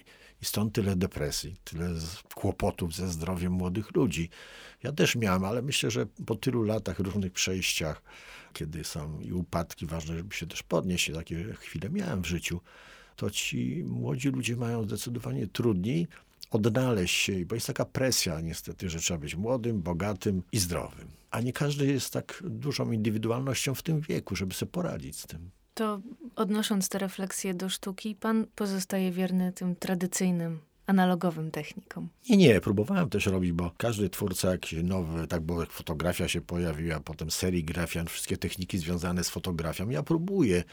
i, 0.42 0.46
stąd 0.46 0.74
tyle 0.74 0.96
depresji, 0.96 1.56
tyle 1.64 1.90
kłopotów 2.36 2.96
ze 2.96 3.08
zdrowiem 3.08 3.52
młodych 3.52 3.96
ludzi. 3.96 4.30
Ja 4.84 4.92
też 4.92 5.16
miałem, 5.16 5.44
ale 5.44 5.62
myślę, 5.62 5.92
że 5.92 6.06
po 6.26 6.36
tylu 6.36 6.64
latach, 6.64 7.00
różnych 7.00 7.34
przejściach, 7.34 8.02
kiedy 8.54 8.84
są 8.84 9.20
i 9.20 9.34
upadki, 9.34 9.86
ważne, 9.86 10.18
żeby 10.18 10.36
się 10.36 10.48
też 10.48 10.64
podnieść, 10.64 11.12
takie 11.14 11.54
chwile 11.54 11.90
miałem 11.90 12.22
w 12.22 12.28
życiu, 12.28 12.62
to 13.16 13.30
ci 13.30 13.84
młodzi 13.88 14.30
ludzie 14.30 14.56
mają 14.56 14.84
zdecydowanie 14.84 15.48
trudniej 15.48 16.08
odnaleźć 16.52 17.16
się, 17.16 17.46
bo 17.46 17.56
jest 17.56 17.68
taka 17.68 17.86
presja 17.86 18.42
niestety, 18.42 18.90
że 18.90 19.00
trzeba 19.00 19.20
być 19.20 19.36
młodym, 19.36 19.82
bogatym 19.82 20.44
i 20.52 20.60
zdrowym. 20.60 21.08
A 21.32 21.42
nie 21.42 21.54
każdy 21.54 21.86
jest 21.86 22.14
tak 22.14 22.44
dużą 22.46 22.92
indywidualnością 22.92 23.76
w 23.76 23.84
tym 23.84 24.02
wieku, 24.02 24.36
żeby 24.36 24.54
sobie 24.54 24.72
poradzić 24.72 25.20
z 25.20 25.28
tym. 25.28 25.50
To 25.78 26.02
odnosząc 26.36 26.90
te 26.90 26.98
refleksje 26.98 27.54
do 27.54 27.70
sztuki, 27.70 28.16
pan 28.16 28.46
pozostaje 28.56 29.12
wierny 29.12 29.54
tym 29.54 29.76
tradycyjnym 29.76 30.60
analogowym 30.88 31.52
technikom. 31.52 32.10
Nie, 32.30 32.38
nie, 32.38 32.62
próbowałem 32.62 33.10
też 33.10 33.26
robić, 33.26 33.52
bo 33.52 33.72
każdy 33.78 34.10
twórca 34.10 34.52
jakiś 34.52 34.84
nowy, 34.84 35.28
tak 35.28 35.42
było 35.42 35.62
jak 35.62 35.72
fotografia 35.72 36.28
się 36.28 36.42
pojawiła, 36.42 37.00
potem 37.00 37.32
serigrafia, 37.32 38.04
wszystkie 38.04 38.38
techniki 38.38 38.78
związane 38.78 39.24
z 39.24 39.30
fotografią. 39.30 39.90
Ja 39.90 40.04
próbuję. 40.04 40.64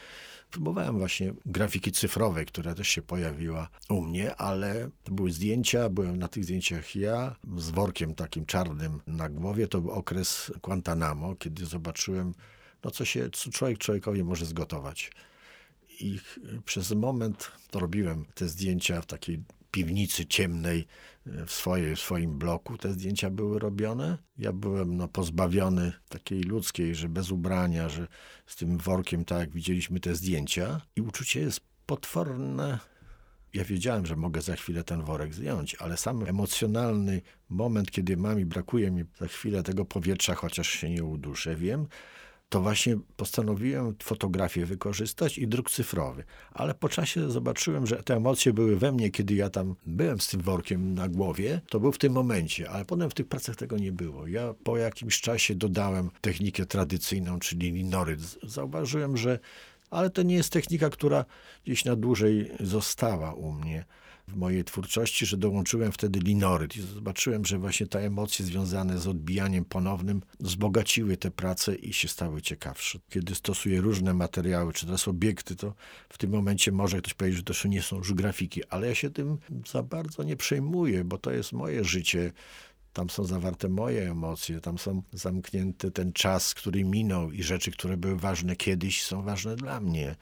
Próbowałem 0.51 0.97
właśnie 0.97 1.33
grafiki 1.45 1.91
cyfrowej, 1.91 2.45
która 2.45 2.75
też 2.75 2.87
się 2.87 3.01
pojawiła 3.01 3.69
u 3.89 4.01
mnie, 4.01 4.35
ale 4.35 4.89
to 5.03 5.11
były 5.11 5.31
zdjęcia, 5.31 5.89
byłem 5.89 6.17
na 6.17 6.27
tych 6.27 6.43
zdjęciach 6.43 6.95
ja 6.95 7.35
z 7.57 7.69
workiem 7.69 8.15
takim 8.15 8.45
czarnym 8.45 9.01
na 9.07 9.29
głowie. 9.29 9.67
To 9.67 9.81
był 9.81 9.91
okres 9.91 10.51
Guantanamo, 10.61 11.35
kiedy 11.35 11.65
zobaczyłem, 11.65 12.33
no 12.83 12.91
co 12.91 13.05
się, 13.05 13.29
co 13.33 13.51
człowiek 13.51 13.77
człowiekowi 13.77 14.23
może 14.23 14.45
zgotować 14.45 15.11
i 15.99 16.19
przez 16.65 16.91
moment 16.91 17.51
robiłem 17.73 18.25
te 18.35 18.47
zdjęcia 18.47 19.01
w 19.01 19.05
takiej 19.05 19.43
piwnicy 19.71 20.25
ciemnej 20.25 20.87
w, 21.25 21.51
swojej, 21.51 21.95
w 21.95 21.99
swoim 21.99 22.37
bloku 22.39 22.77
te 22.77 22.93
zdjęcia 22.93 23.29
były 23.29 23.59
robione. 23.59 24.17
Ja 24.37 24.53
byłem 24.53 24.97
no, 24.97 25.07
pozbawiony 25.07 25.93
takiej 26.09 26.41
ludzkiej, 26.41 26.95
że 26.95 27.09
bez 27.09 27.31
ubrania, 27.31 27.89
że 27.89 28.07
z 28.45 28.55
tym 28.55 28.77
workiem, 28.77 29.25
tak 29.25 29.39
jak 29.39 29.51
widzieliśmy 29.51 29.99
te 29.99 30.15
zdjęcia. 30.15 30.81
I 30.95 31.01
uczucie 31.01 31.39
jest 31.39 31.59
potworne. 31.85 32.79
Ja 33.53 33.63
wiedziałem, 33.63 34.05
że 34.05 34.15
mogę 34.15 34.41
za 34.41 34.55
chwilę 34.55 34.83
ten 34.83 35.03
worek 35.03 35.33
zdjąć, 35.33 35.75
ale 35.75 35.97
sam 35.97 36.23
emocjonalny 36.23 37.21
moment, 37.49 37.91
kiedy 37.91 38.17
mami 38.17 38.45
brakuje 38.45 38.91
mi 38.91 39.03
za 39.19 39.27
chwilę 39.27 39.63
tego 39.63 39.85
powietrza, 39.85 40.35
chociaż 40.35 40.69
się 40.69 40.89
nie 40.89 41.03
uduszę, 41.03 41.55
wiem, 41.55 41.87
to 42.49 42.61
właśnie 42.61 42.97
postanowiłem 43.15 43.95
fotografię 44.03 44.65
wykorzystać 44.65 45.37
i 45.37 45.47
druk 45.47 45.71
cyfrowy. 45.71 46.23
Ale 46.51 46.73
po 46.73 46.89
czasie 46.89 47.31
zobaczyłem, 47.31 47.87
że 47.87 48.03
te 48.03 48.15
emocje 48.15 48.53
były 48.53 48.77
we 48.77 48.91
mnie, 48.91 49.11
kiedy 49.11 49.33
ja 49.33 49.49
tam 49.49 49.75
byłem 49.85 50.21
z 50.21 50.27
tym 50.27 50.41
workiem 50.41 50.93
na 50.93 51.09
głowie. 51.09 51.61
To 51.69 51.79
był 51.79 51.91
w 51.91 51.97
tym 51.97 52.13
momencie, 52.13 52.69
ale 52.69 52.85
potem 52.85 53.09
w 53.09 53.13
tych 53.13 53.27
pracach 53.27 53.55
tego 53.55 53.77
nie 53.77 53.91
było. 53.91 54.27
Ja 54.27 54.53
po 54.63 54.77
jakimś 54.77 55.21
czasie 55.21 55.55
dodałem 55.55 56.09
technikę 56.21 56.65
tradycyjną, 56.65 57.39
czyli 57.39 57.71
linoryt. 57.71 58.37
Zauważyłem, 58.43 59.17
że 59.17 59.39
ale 59.89 60.09
to 60.09 60.23
nie 60.23 60.35
jest 60.35 60.49
technika, 60.49 60.89
która 60.89 61.25
gdzieś 61.65 61.85
na 61.85 61.95
dłużej 61.95 62.51
została 62.59 63.33
u 63.33 63.51
mnie 63.51 63.85
w 64.27 64.35
mojej 64.35 64.63
twórczości, 64.63 65.25
że 65.25 65.37
dołączyłem 65.37 65.91
wtedy 65.91 66.19
linoryt 66.19 66.75
i 66.75 66.81
zobaczyłem, 66.81 67.45
że 67.45 67.57
właśnie 67.57 67.87
te 67.87 67.99
emocje 67.99 68.45
związane 68.45 68.99
z 68.99 69.07
odbijaniem 69.07 69.65
ponownym 69.65 70.21
wzbogaciły 70.39 71.17
te 71.17 71.31
prace 71.31 71.75
i 71.75 71.93
się 71.93 72.07
stały 72.07 72.41
ciekawsze. 72.41 72.99
Kiedy 73.09 73.35
stosuję 73.35 73.81
różne 73.81 74.13
materiały, 74.13 74.73
czy 74.73 74.85
teraz 74.85 75.07
obiekty, 75.07 75.55
to 75.55 75.73
w 76.09 76.17
tym 76.17 76.31
momencie 76.31 76.71
może 76.71 76.97
ktoś 76.97 77.13
powiedzieć, 77.13 77.37
że 77.37 77.43
to 77.43 77.67
nie 77.67 77.81
są 77.81 77.97
już 77.97 78.13
grafiki, 78.13 78.65
ale 78.65 78.87
ja 78.87 78.95
się 78.95 79.09
tym 79.09 79.37
za 79.67 79.83
bardzo 79.83 80.23
nie 80.23 80.35
przejmuję, 80.35 81.03
bo 81.03 81.17
to 81.17 81.31
jest 81.31 81.53
moje 81.53 81.83
życie. 81.83 82.31
Tam 82.93 83.09
są 83.09 83.23
zawarte 83.23 83.69
moje 83.69 84.11
emocje, 84.11 84.61
tam 84.61 84.77
są 84.77 85.01
zamknięte 85.13 85.91
ten 85.91 86.13
czas, 86.13 86.53
który 86.53 86.83
minął 86.83 87.31
i 87.31 87.43
rzeczy, 87.43 87.71
które 87.71 87.97
były 87.97 88.19
ważne 88.19 88.55
kiedyś, 88.55 89.03
są 89.03 89.21
ważne 89.21 89.55
dla 89.55 89.79
mnie. 89.79 90.15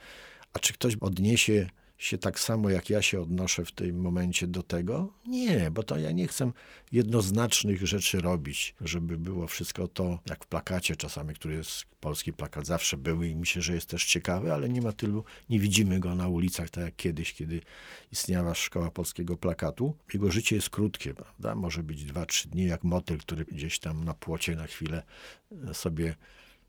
A 0.52 0.58
czy 0.58 0.72
ktoś 0.72 0.96
odniesie 1.00 1.70
się 1.98 2.18
tak 2.18 2.40
samo 2.40 2.70
jak 2.70 2.90
ja 2.90 3.02
się 3.02 3.20
odnoszę 3.20 3.64
w 3.64 3.72
tym 3.72 4.00
momencie 4.00 4.46
do 4.46 4.62
tego? 4.62 5.12
Nie, 5.26 5.70
bo 5.70 5.82
to 5.82 5.98
ja 5.98 6.12
nie 6.12 6.28
chcę 6.28 6.52
jednoznacznych 6.92 7.86
rzeczy 7.86 8.20
robić, 8.20 8.74
żeby 8.80 9.18
było 9.18 9.46
wszystko 9.46 9.88
to, 9.88 10.18
jak 10.26 10.44
w 10.44 10.46
plakacie 10.46 10.96
czasami, 10.96 11.34
który 11.34 11.54
jest, 11.54 11.84
polski 12.00 12.32
plakat 12.32 12.66
zawsze 12.66 12.96
był 12.96 13.22
i 13.22 13.36
myślę, 13.36 13.62
że 13.62 13.74
jest 13.74 13.88
też 13.88 14.04
ciekawy, 14.04 14.52
ale 14.52 14.68
nie 14.68 14.82
ma 14.82 14.92
tylu, 14.92 15.24
nie 15.50 15.60
widzimy 15.60 16.00
go 16.00 16.14
na 16.14 16.28
ulicach, 16.28 16.70
tak 16.70 16.84
jak 16.84 16.96
kiedyś, 16.96 17.34
kiedy 17.34 17.60
istniała 18.12 18.54
szkoła 18.54 18.90
polskiego 18.90 19.36
plakatu. 19.36 19.96
Jego 20.14 20.30
życie 20.30 20.56
jest 20.56 20.70
krótkie, 20.70 21.14
prawda? 21.14 21.54
Może 21.54 21.82
być 21.82 22.04
dwa, 22.04 22.26
trzy 22.26 22.48
dni, 22.48 22.66
jak 22.66 22.84
motyl, 22.84 23.18
który 23.18 23.44
gdzieś 23.44 23.78
tam 23.78 24.04
na 24.04 24.14
płocie 24.14 24.56
na 24.56 24.66
chwilę 24.66 25.02
sobie 25.72 26.14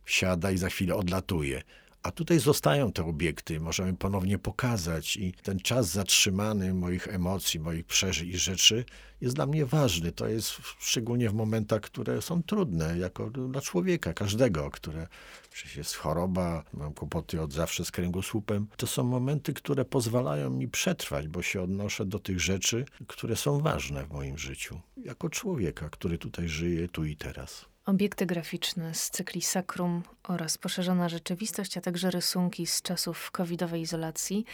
wsiada 0.03 0.51
i 0.51 0.57
za 0.57 0.69
chwilę 0.69 0.95
odlatuje. 0.95 1.63
A 2.05 2.11
tutaj 2.11 2.39
zostają 2.39 2.91
te 2.91 3.05
obiekty, 3.05 3.59
możemy 3.59 3.93
ponownie 3.93 4.39
pokazać 4.39 5.17
i 5.17 5.33
ten 5.33 5.59
czas 5.59 5.87
zatrzymany 5.87 6.73
moich 6.73 7.07
emocji, 7.07 7.59
moich 7.59 7.85
przeżyć 7.85 8.29
i 8.29 8.37
rzeczy 8.37 8.85
jest 9.21 9.35
dla 9.35 9.45
mnie 9.45 9.65
ważny. 9.65 10.11
To 10.11 10.27
jest 10.27 10.51
szczególnie 10.79 11.29
w 11.29 11.33
momentach, 11.33 11.81
które 11.81 12.21
są 12.21 12.43
trudne, 12.43 12.97
jako 12.97 13.29
dla 13.29 13.61
człowieka, 13.61 14.13
każdego, 14.13 14.71
które 14.71 15.07
przecież 15.51 15.75
jest 15.75 15.95
choroba, 15.95 16.63
mam 16.73 16.93
kłopoty 16.93 17.41
od 17.41 17.53
zawsze 17.53 17.85
z 17.85 17.91
kręgosłupem. 17.91 18.67
To 18.77 18.87
są 18.87 19.03
momenty, 19.03 19.53
które 19.53 19.85
pozwalają 19.85 20.49
mi 20.49 20.67
przetrwać, 20.67 21.27
bo 21.27 21.41
się 21.41 21.61
odnoszę 21.61 22.05
do 22.05 22.19
tych 22.19 22.39
rzeczy, 22.39 22.85
które 23.07 23.35
są 23.35 23.59
ważne 23.59 24.05
w 24.05 24.11
moim 24.11 24.37
życiu, 24.37 24.81
jako 24.97 25.29
człowieka, 25.29 25.89
który 25.89 26.17
tutaj 26.17 26.47
żyje 26.49 26.87
tu 26.87 27.05
i 27.05 27.15
teraz. 27.15 27.74
Obiekty 27.85 28.25
graficzne 28.25 28.93
z 28.93 29.09
cykli 29.09 29.41
Sakrum 29.41 30.03
oraz 30.23 30.57
poszerzona 30.57 31.09
rzeczywistość, 31.09 31.77
a 31.77 31.81
także 31.81 32.11
rysunki 32.11 32.67
z 32.67 32.81
czasów 32.81 33.31
covidowej 33.31 33.81
izolacji 33.81 34.45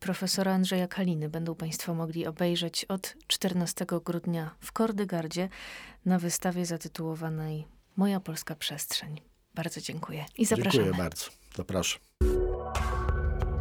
profesora 0.00 0.52
Andrzeja 0.54 0.88
Kaliny 0.88 1.28
będą 1.28 1.54
Państwo 1.54 1.94
mogli 1.94 2.26
obejrzeć 2.26 2.84
od 2.84 3.14
14 3.26 3.86
grudnia 4.04 4.50
w 4.60 4.72
Kordygardzie 4.72 5.48
na 6.04 6.18
wystawie 6.18 6.66
zatytułowanej 6.66 7.66
Moja 7.96 8.20
Polska 8.20 8.54
Przestrzeń. 8.54 9.20
Bardzo 9.54 9.80
dziękuję 9.80 10.24
i 10.38 10.46
zapraszam. 10.46 10.72
Dziękuję 10.72 10.94
bardzo. 11.02 11.26
Zapraszam. 11.56 12.00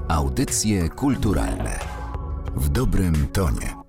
Audycje 0.10 0.90
kulturalne 0.90 1.80
w 2.56 2.70
dobrym 2.70 3.28
tonie. 3.28 3.85